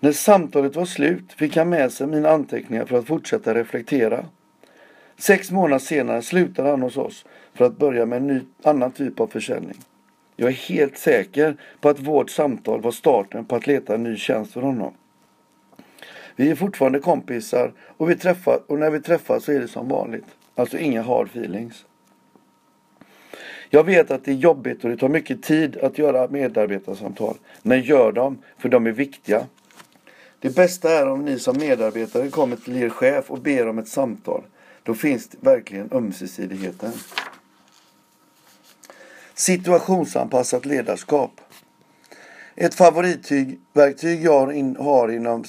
När 0.00 0.12
samtalet 0.12 0.76
var 0.76 0.84
slut 0.84 1.32
fick 1.32 1.56
han 1.56 1.68
med 1.68 1.92
sig 1.92 2.06
mina 2.06 2.30
anteckningar 2.30 2.84
för 2.84 2.98
att 2.98 3.06
fortsätta 3.06 3.54
reflektera. 3.54 4.24
Sex 5.18 5.50
månader 5.50 5.78
senare 5.78 6.22
slutade 6.22 6.70
han 6.70 6.82
hos 6.82 6.96
oss 6.96 7.24
för 7.54 7.64
att 7.64 7.78
börja 7.78 8.06
med 8.06 8.16
en 8.16 8.26
ny, 8.26 8.40
annan 8.62 8.92
typ 8.92 9.20
av 9.20 9.26
försäljning. 9.26 9.76
Jag 10.36 10.48
är 10.48 10.54
helt 10.54 10.98
säker 10.98 11.56
på 11.80 11.88
att 11.88 12.00
vårt 12.00 12.30
samtal 12.30 12.80
var 12.80 12.90
starten 12.90 13.44
på 13.44 13.56
att 13.56 13.66
leta 13.66 13.94
en 13.94 14.02
ny 14.02 14.16
tjänst 14.16 14.52
för 14.52 14.62
honom. 14.62 14.92
Vi 16.36 16.50
är 16.50 16.54
fortfarande 16.54 16.98
kompisar 16.98 17.72
och, 17.78 18.10
vi 18.10 18.16
träffar, 18.16 18.60
och 18.66 18.78
när 18.78 18.90
vi 18.90 19.00
träffas 19.00 19.44
så 19.44 19.52
är 19.52 19.60
det 19.60 19.68
som 19.68 19.88
vanligt. 19.88 20.26
Alltså 20.54 20.78
inga 20.78 21.02
hard 21.02 21.26
feelings. 21.26 21.84
Jag 23.70 23.84
vet 23.84 24.10
att 24.10 24.24
det 24.24 24.30
är 24.30 24.34
jobbigt 24.34 24.84
och 24.84 24.90
det 24.90 24.96
tar 24.96 25.08
mycket 25.08 25.42
tid 25.42 25.76
att 25.76 25.98
göra 25.98 26.28
medarbetarsamtal. 26.28 27.36
Men 27.62 27.82
gör 27.82 28.12
dem, 28.12 28.38
för 28.58 28.68
de 28.68 28.86
är 28.86 28.92
viktiga. 28.92 29.46
Det 30.38 30.54
bästa 30.54 30.92
är 30.92 31.08
om 31.08 31.24
ni 31.24 31.38
som 31.38 31.58
medarbetare 31.58 32.30
kommer 32.30 32.56
till 32.56 32.76
er 32.76 32.88
chef 32.88 33.30
och 33.30 33.38
ber 33.38 33.68
om 33.68 33.78
ett 33.78 33.88
samtal. 33.88 34.42
Då 34.82 34.94
finns 34.94 35.28
verkligen 35.40 35.92
ömsesidigheten. 35.92 36.92
Situationsanpassat 39.34 40.66
ledarskap. 40.66 41.40
Ett 42.54 42.74
favoritverktyg 42.74 44.24
jag 44.24 44.74
har 44.78 45.12
inom 45.12 45.44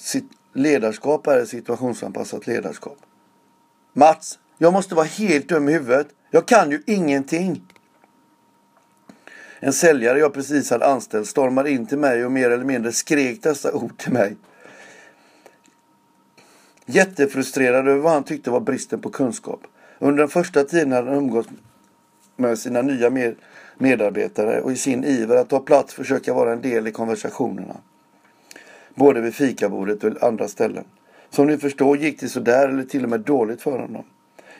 ledarskap 0.53 1.27
är 1.27 1.45
situationsanpassat 1.45 2.47
ledarskap. 2.47 2.97
Mats, 3.93 4.39
jag 4.57 4.73
måste 4.73 4.95
vara 4.95 5.05
helt 5.05 5.49
dum 5.49 5.69
i 5.69 5.73
huvudet. 5.73 6.07
Jag 6.31 6.47
kan 6.47 6.71
ju 6.71 6.83
ingenting. 6.85 7.61
En 9.59 9.73
säljare 9.73 10.19
jag 10.19 10.33
precis 10.33 10.69
hade 10.69 10.85
anställt 10.85 11.27
stormade 11.27 11.71
in 11.71 11.85
till 11.85 11.97
mig 11.97 12.25
och 12.25 12.31
mer 12.31 12.49
eller 12.51 12.65
mindre 12.65 12.91
skrek 12.91 13.43
dessa 13.43 13.73
ord 13.73 13.97
till 13.97 14.13
mig. 14.13 14.35
Jättefrustrerad 16.85 17.87
över 17.87 17.99
vad 17.99 18.11
han 18.11 18.23
tyckte 18.23 18.51
var 18.51 18.59
bristen 18.59 19.01
på 19.01 19.09
kunskap. 19.09 19.59
Under 19.99 20.19
den 20.19 20.29
första 20.29 20.63
tiden 20.63 20.91
hade 20.91 21.09
han 21.09 21.17
umgåtts 21.17 21.49
med 22.35 22.59
sina 22.59 22.81
nya 22.81 23.33
medarbetare 23.77 24.61
och 24.61 24.71
i 24.71 24.75
sin 24.75 25.03
iver 25.03 25.35
att 25.35 25.49
ta 25.49 25.59
plats 25.59 25.93
försöka 25.93 26.33
vara 26.33 26.53
en 26.53 26.61
del 26.61 26.87
i 26.87 26.91
konversationerna. 26.91 27.75
Både 28.95 29.21
vid 29.21 29.35
fikabordet 29.35 30.03
och 30.03 30.23
andra 30.23 30.47
ställen. 30.47 30.83
Som 31.29 31.47
ni 31.47 31.57
förstår 31.57 31.97
gick 31.97 32.19
det 32.19 32.29
sådär 32.29 32.69
eller 32.69 32.83
till 32.83 33.03
och 33.03 33.09
med 33.09 33.19
dåligt 33.19 33.61
för 33.61 33.79
honom. 33.79 34.03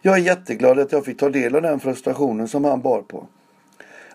Jag 0.02 0.16
är 0.16 0.22
jätteglad 0.22 0.80
att 0.80 0.92
jag 0.92 1.06
fick 1.06 1.20
ta 1.20 1.30
del 1.30 1.56
av 1.56 1.62
den 1.62 1.80
frustrationen 1.80 2.48
som 2.48 2.66
han 2.66 2.82
bar 2.82 3.02
på. 3.02 3.28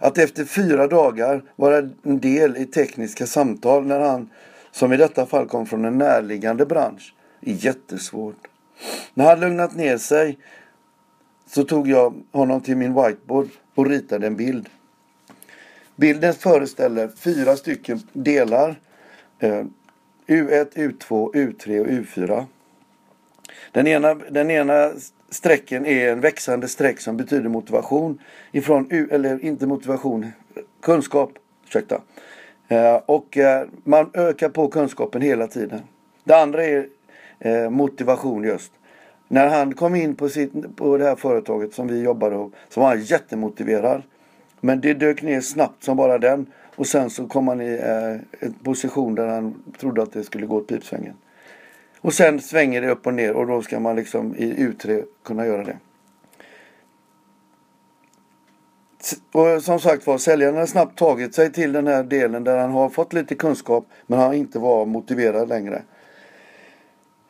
Att 0.02 0.18
efter 0.18 0.44
fyra 0.44 0.86
dagar 0.86 1.42
vara 1.56 1.78
en 2.02 2.20
del 2.20 2.56
i 2.56 2.66
tekniska 2.66 3.26
samtal 3.26 3.86
när 3.86 4.00
han, 4.00 4.30
som 4.70 4.92
i 4.92 4.96
detta 4.96 5.26
fall 5.26 5.48
kom 5.48 5.66
från 5.66 5.84
en 5.84 5.98
närliggande 5.98 6.66
bransch, 6.66 7.14
är 7.40 7.52
jättesvårt. 7.52 8.48
När 9.14 9.24
han 9.24 9.40
lugnat 9.40 9.74
ner 9.74 9.98
sig 9.98 10.38
så 11.46 11.64
tog 11.64 11.88
jag 11.88 12.14
honom 12.32 12.60
till 12.60 12.76
min 12.76 12.94
whiteboard 12.94 13.48
och 13.74 13.86
ritade 13.86 14.26
en 14.26 14.36
bild. 14.36 14.68
Bilden 15.96 16.34
föreställer 16.34 17.08
fyra 17.08 17.56
stycken 17.56 18.00
delar. 18.12 18.80
U1, 20.26 20.74
U2, 20.74 21.32
U3 21.34 21.80
och 21.80 21.86
U4. 21.86 22.44
Den 23.72 23.86
ena, 23.86 24.14
den 24.14 24.50
ena 24.50 24.92
strecken 25.33 25.87
är 25.87 26.12
en 26.12 26.21
växande 26.21 26.68
streck 26.68 27.01
som 27.01 27.16
betyder 27.16 27.49
motivation. 27.49 28.18
Ifrån, 28.53 29.09
eller 29.11 29.45
inte 29.45 29.66
motivation, 29.66 30.33
kunskap. 30.83 31.33
Ursäkta. 31.66 32.01
Eh, 32.68 32.97
och 33.07 33.38
eh, 33.38 33.66
man 33.85 34.11
ökar 34.14 34.49
på 34.49 34.68
kunskapen 34.68 35.23
hela 35.23 35.47
tiden. 35.47 35.81
Det 36.25 36.37
andra 36.37 36.64
är 36.64 36.87
eh, 37.38 37.71
motivation 37.71 38.45
just. 38.45 38.73
När 39.29 39.49
han 39.49 39.75
kom 39.75 39.95
in 39.95 40.14
på, 40.14 40.29
sitt, 40.29 40.77
på 40.77 40.99
det 40.99 41.05
här 41.05 41.16
företaget 41.16 41.75
som 41.75 41.88
vi 41.88 42.03
jobbade 42.03 42.37
på 42.37 42.51
så 42.68 42.81
var 42.81 42.88
han 42.88 43.03
jättemotiverad. 43.03 44.03
Men 44.61 44.81
det 44.81 44.95
dök 44.95 45.23
ner 45.23 45.40
snabbt 45.40 45.85
som 45.85 45.97
bara 45.97 46.18
den. 46.18 46.47
Och 46.77 46.87
sen 46.87 47.11
så 47.11 47.27
kom 47.27 47.49
han 47.49 47.61
i 47.61 47.73
eh, 47.73 48.47
en 48.47 48.55
position 48.62 49.14
där 49.14 49.27
han 49.27 49.62
trodde 49.79 50.03
att 50.03 50.12
det 50.12 50.25
skulle 50.25 50.47
gå 50.47 50.57
åt 50.57 50.66
pipsvängen. 50.66 51.14
Och 52.02 52.14
sen 52.14 52.40
svänger 52.40 52.80
det 52.80 52.90
upp 52.90 53.06
och 53.06 53.14
ner 53.14 53.32
och 53.32 53.46
då 53.46 53.62
ska 53.62 53.80
man 53.80 53.96
liksom 53.96 54.36
i 54.36 54.54
U3 54.54 55.04
kunna 55.24 55.46
göra 55.46 55.64
det. 55.64 55.78
Och 59.32 59.62
som 59.62 59.80
sagt 59.80 60.06
var, 60.06 60.18
säljaren 60.18 60.56
har 60.56 60.66
snabbt 60.66 60.98
tagit 60.98 61.34
sig 61.34 61.52
till 61.52 61.72
den 61.72 61.86
här 61.86 62.02
delen 62.02 62.44
där 62.44 62.58
han 62.58 62.70
har 62.70 62.88
fått 62.88 63.12
lite 63.12 63.34
kunskap 63.34 63.86
men 64.06 64.18
han 64.18 64.34
inte 64.34 64.58
var 64.58 64.86
motiverad 64.86 65.48
längre. 65.48 65.82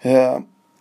Eh, 0.00 0.38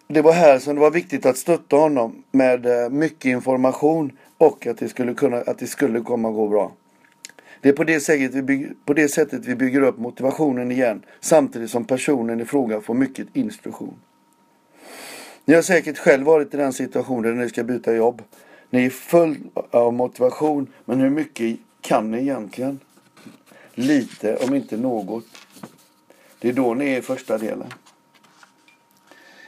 det 0.08 0.22
var 0.22 0.34
här 0.34 0.60
som 0.60 0.76
det 0.76 0.82
var 0.82 0.92
viktigt 0.92 1.26
att 1.26 1.38
stötta 1.38 1.76
honom 1.76 2.24
med 2.32 2.66
eh, 2.66 2.90
mycket 2.90 3.26
information 3.26 4.18
och 4.38 4.68
att 4.68 4.78
det 4.78 4.90
skulle, 4.90 5.14
kunna, 5.14 5.38
att 5.38 5.58
det 5.58 5.68
skulle 5.68 6.02
komma 6.02 6.32
gå 6.32 6.48
bra. 6.48 6.72
Det 7.62 7.70
är 7.70 7.74
på 7.74 7.84
det, 7.84 8.00
sättet 8.00 8.34
vi 8.34 8.42
bygger, 8.42 8.74
på 8.86 8.94
det 8.94 9.08
sättet 9.08 9.46
vi 9.46 9.56
bygger 9.56 9.82
upp 9.82 9.98
motivationen 9.98 10.72
igen 10.72 11.06
samtidigt 11.20 11.72
som 11.72 11.86
personen 11.86 12.42
i 12.42 12.46
fråga 12.46 12.82
får 12.82 12.94
mycket 12.94 13.28
instruktion. 13.34 13.96
Ni 15.46 15.54
har 15.54 15.62
säkert 15.62 15.98
själv 15.98 16.26
varit 16.26 16.54
i 16.54 16.58
den 16.58 16.74
situationen 16.74 17.36
när 17.36 17.44
ni 17.44 17.50
ska 17.50 17.64
byta 17.64 17.94
jobb. 17.94 18.22
Ni 18.70 18.86
är 18.86 18.90
full 18.90 19.38
av 19.72 19.94
motivation 19.94 20.68
men 20.86 21.00
hur 21.00 21.10
mycket 21.10 21.60
kan 21.82 22.12
ni 22.12 22.18
egentligen? 22.18 22.80
Lite 23.74 24.36
om 24.36 24.56
inte 24.56 24.78
något. 24.78 25.26
Det 26.40 26.50
är 26.50 26.54
då 26.54 26.74
ni 26.74 26.90
är 26.90 26.98
i 26.98 27.02
första 27.02 27.38
delen. 27.38 27.68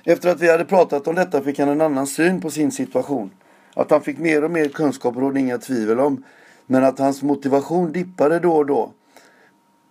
Efter 0.03 0.29
att 0.29 0.41
vi 0.41 0.51
hade 0.51 0.65
pratat 0.65 1.07
om 1.07 1.15
detta 1.15 1.41
fick 1.41 1.59
han 1.59 1.69
en 1.69 1.81
annan 1.81 2.07
syn 2.07 2.41
på 2.41 2.49
sin 2.49 2.71
situation. 2.71 3.31
Att 3.73 3.91
han 3.91 4.01
fick 4.01 4.17
mer 4.17 4.43
och 4.43 4.51
mer 4.51 4.69
kunskap 4.69 5.15
rådde 5.15 5.39
inga 5.39 5.57
tvivel 5.57 5.99
om. 5.99 6.23
Men 6.65 6.83
att 6.83 6.99
hans 6.99 7.23
motivation 7.23 7.91
dippade 7.91 8.39
då 8.39 8.55
och 8.55 8.65
då 8.65 8.91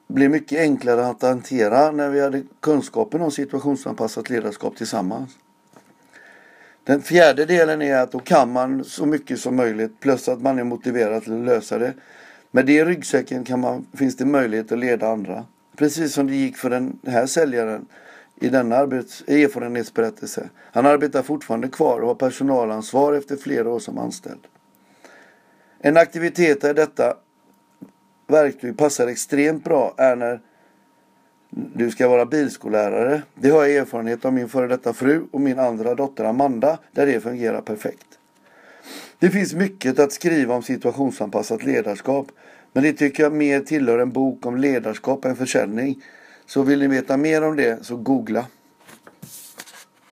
blev 0.07 0.31
mycket 0.31 0.61
enklare 0.61 1.07
att 1.07 1.23
hantera 1.23 1.91
när 1.91 2.11
vi 2.11 2.21
hade 2.21 2.43
kunskapen 2.61 3.23
om 3.23 3.31
situationsanpassat 3.31 4.31
ledarskap 4.31 4.77
tillsammans. 4.77 5.31
Den 6.85 7.03
fjärde 7.03 7.45
delen 7.45 7.83
är 7.83 7.97
att 7.97 8.13
då 8.13 8.19
kan 8.19 8.53
man 8.53 8.85
så 8.85 9.07
mycket 9.07 9.41
som 9.41 9.57
möjligt 9.57 10.01
plus 10.01 10.29
att 10.29 10.43
man 10.43 10.59
är 10.59 10.65
motiverad 10.65 11.23
till 11.23 11.33
att 11.33 11.45
lösa 11.45 11.79
det. 11.79 11.95
Med 12.51 12.67
det 12.67 12.73
i 12.73 12.85
ryggsäcken 12.85 13.45
kan 13.45 13.61
man, 13.61 13.87
finns 13.93 14.17
det 14.17 14.25
möjlighet 14.25 14.73
att 14.73 14.79
leda 14.79 15.09
andra. 15.09 15.45
Precis 15.77 16.15
som 16.15 16.27
det 16.27 16.35
gick 16.35 16.57
för 16.57 16.71
den 16.71 16.99
här 17.07 17.27
säljaren 17.27 17.87
i 18.37 18.49
denna 18.49 18.77
arbets, 18.77 19.23
erfarenhetsberättelse. 19.27 20.49
Han 20.73 20.87
arbetar 20.87 21.23
fortfarande 21.23 21.69
kvar 21.69 22.01
och 22.01 22.09
har 22.09 22.15
personalansvar 22.15 23.13
efter 23.13 23.37
flera 23.37 23.71
år 23.71 23.79
som 23.79 23.99
anställd. 23.99 24.47
En 25.85 25.97
aktivitet 25.97 26.61
där 26.61 26.75
detta 26.75 27.17
verktyg 28.27 28.77
passar 28.77 29.07
extremt 29.07 29.65
bra 29.65 29.95
är 29.97 30.17
när 30.17 30.41
du 31.51 31.91
ska 31.91 32.09
vara 32.09 32.27
bilskollärare. 32.27 33.23
Det 33.35 33.51
har 33.51 33.65
jag 33.65 33.77
erfarenhet 33.77 34.25
av 34.25 34.33
min 34.33 34.49
före 34.49 34.67
detta 34.69 34.93
fru 34.93 35.27
och 35.31 35.41
min 35.41 35.59
andra 35.59 35.95
dotter 35.95 36.25
Amanda 36.25 36.79
där 36.93 37.07
det 37.07 37.21
fungerar 37.21 37.61
perfekt. 37.61 38.07
Det 39.19 39.31
finns 39.31 39.55
mycket 39.55 39.99
att 39.99 40.13
skriva 40.13 40.55
om 40.55 40.63
situationsanpassat 40.63 41.65
ledarskap 41.65 42.27
men 42.73 42.83
det 42.83 42.93
tycker 42.93 43.23
jag 43.23 43.33
mer 43.33 43.61
tillhör 43.61 43.99
en 43.99 44.11
bok 44.11 44.47
om 44.47 44.57
ledarskap 44.57 45.25
än 45.25 45.37
försäljning. 45.37 46.03
Så 46.47 46.63
vill 46.63 46.79
ni 46.79 46.87
veta 46.87 47.17
mer 47.17 47.43
om 47.43 47.57
det 47.57 47.85
så 47.85 47.97
googla. 47.97 48.47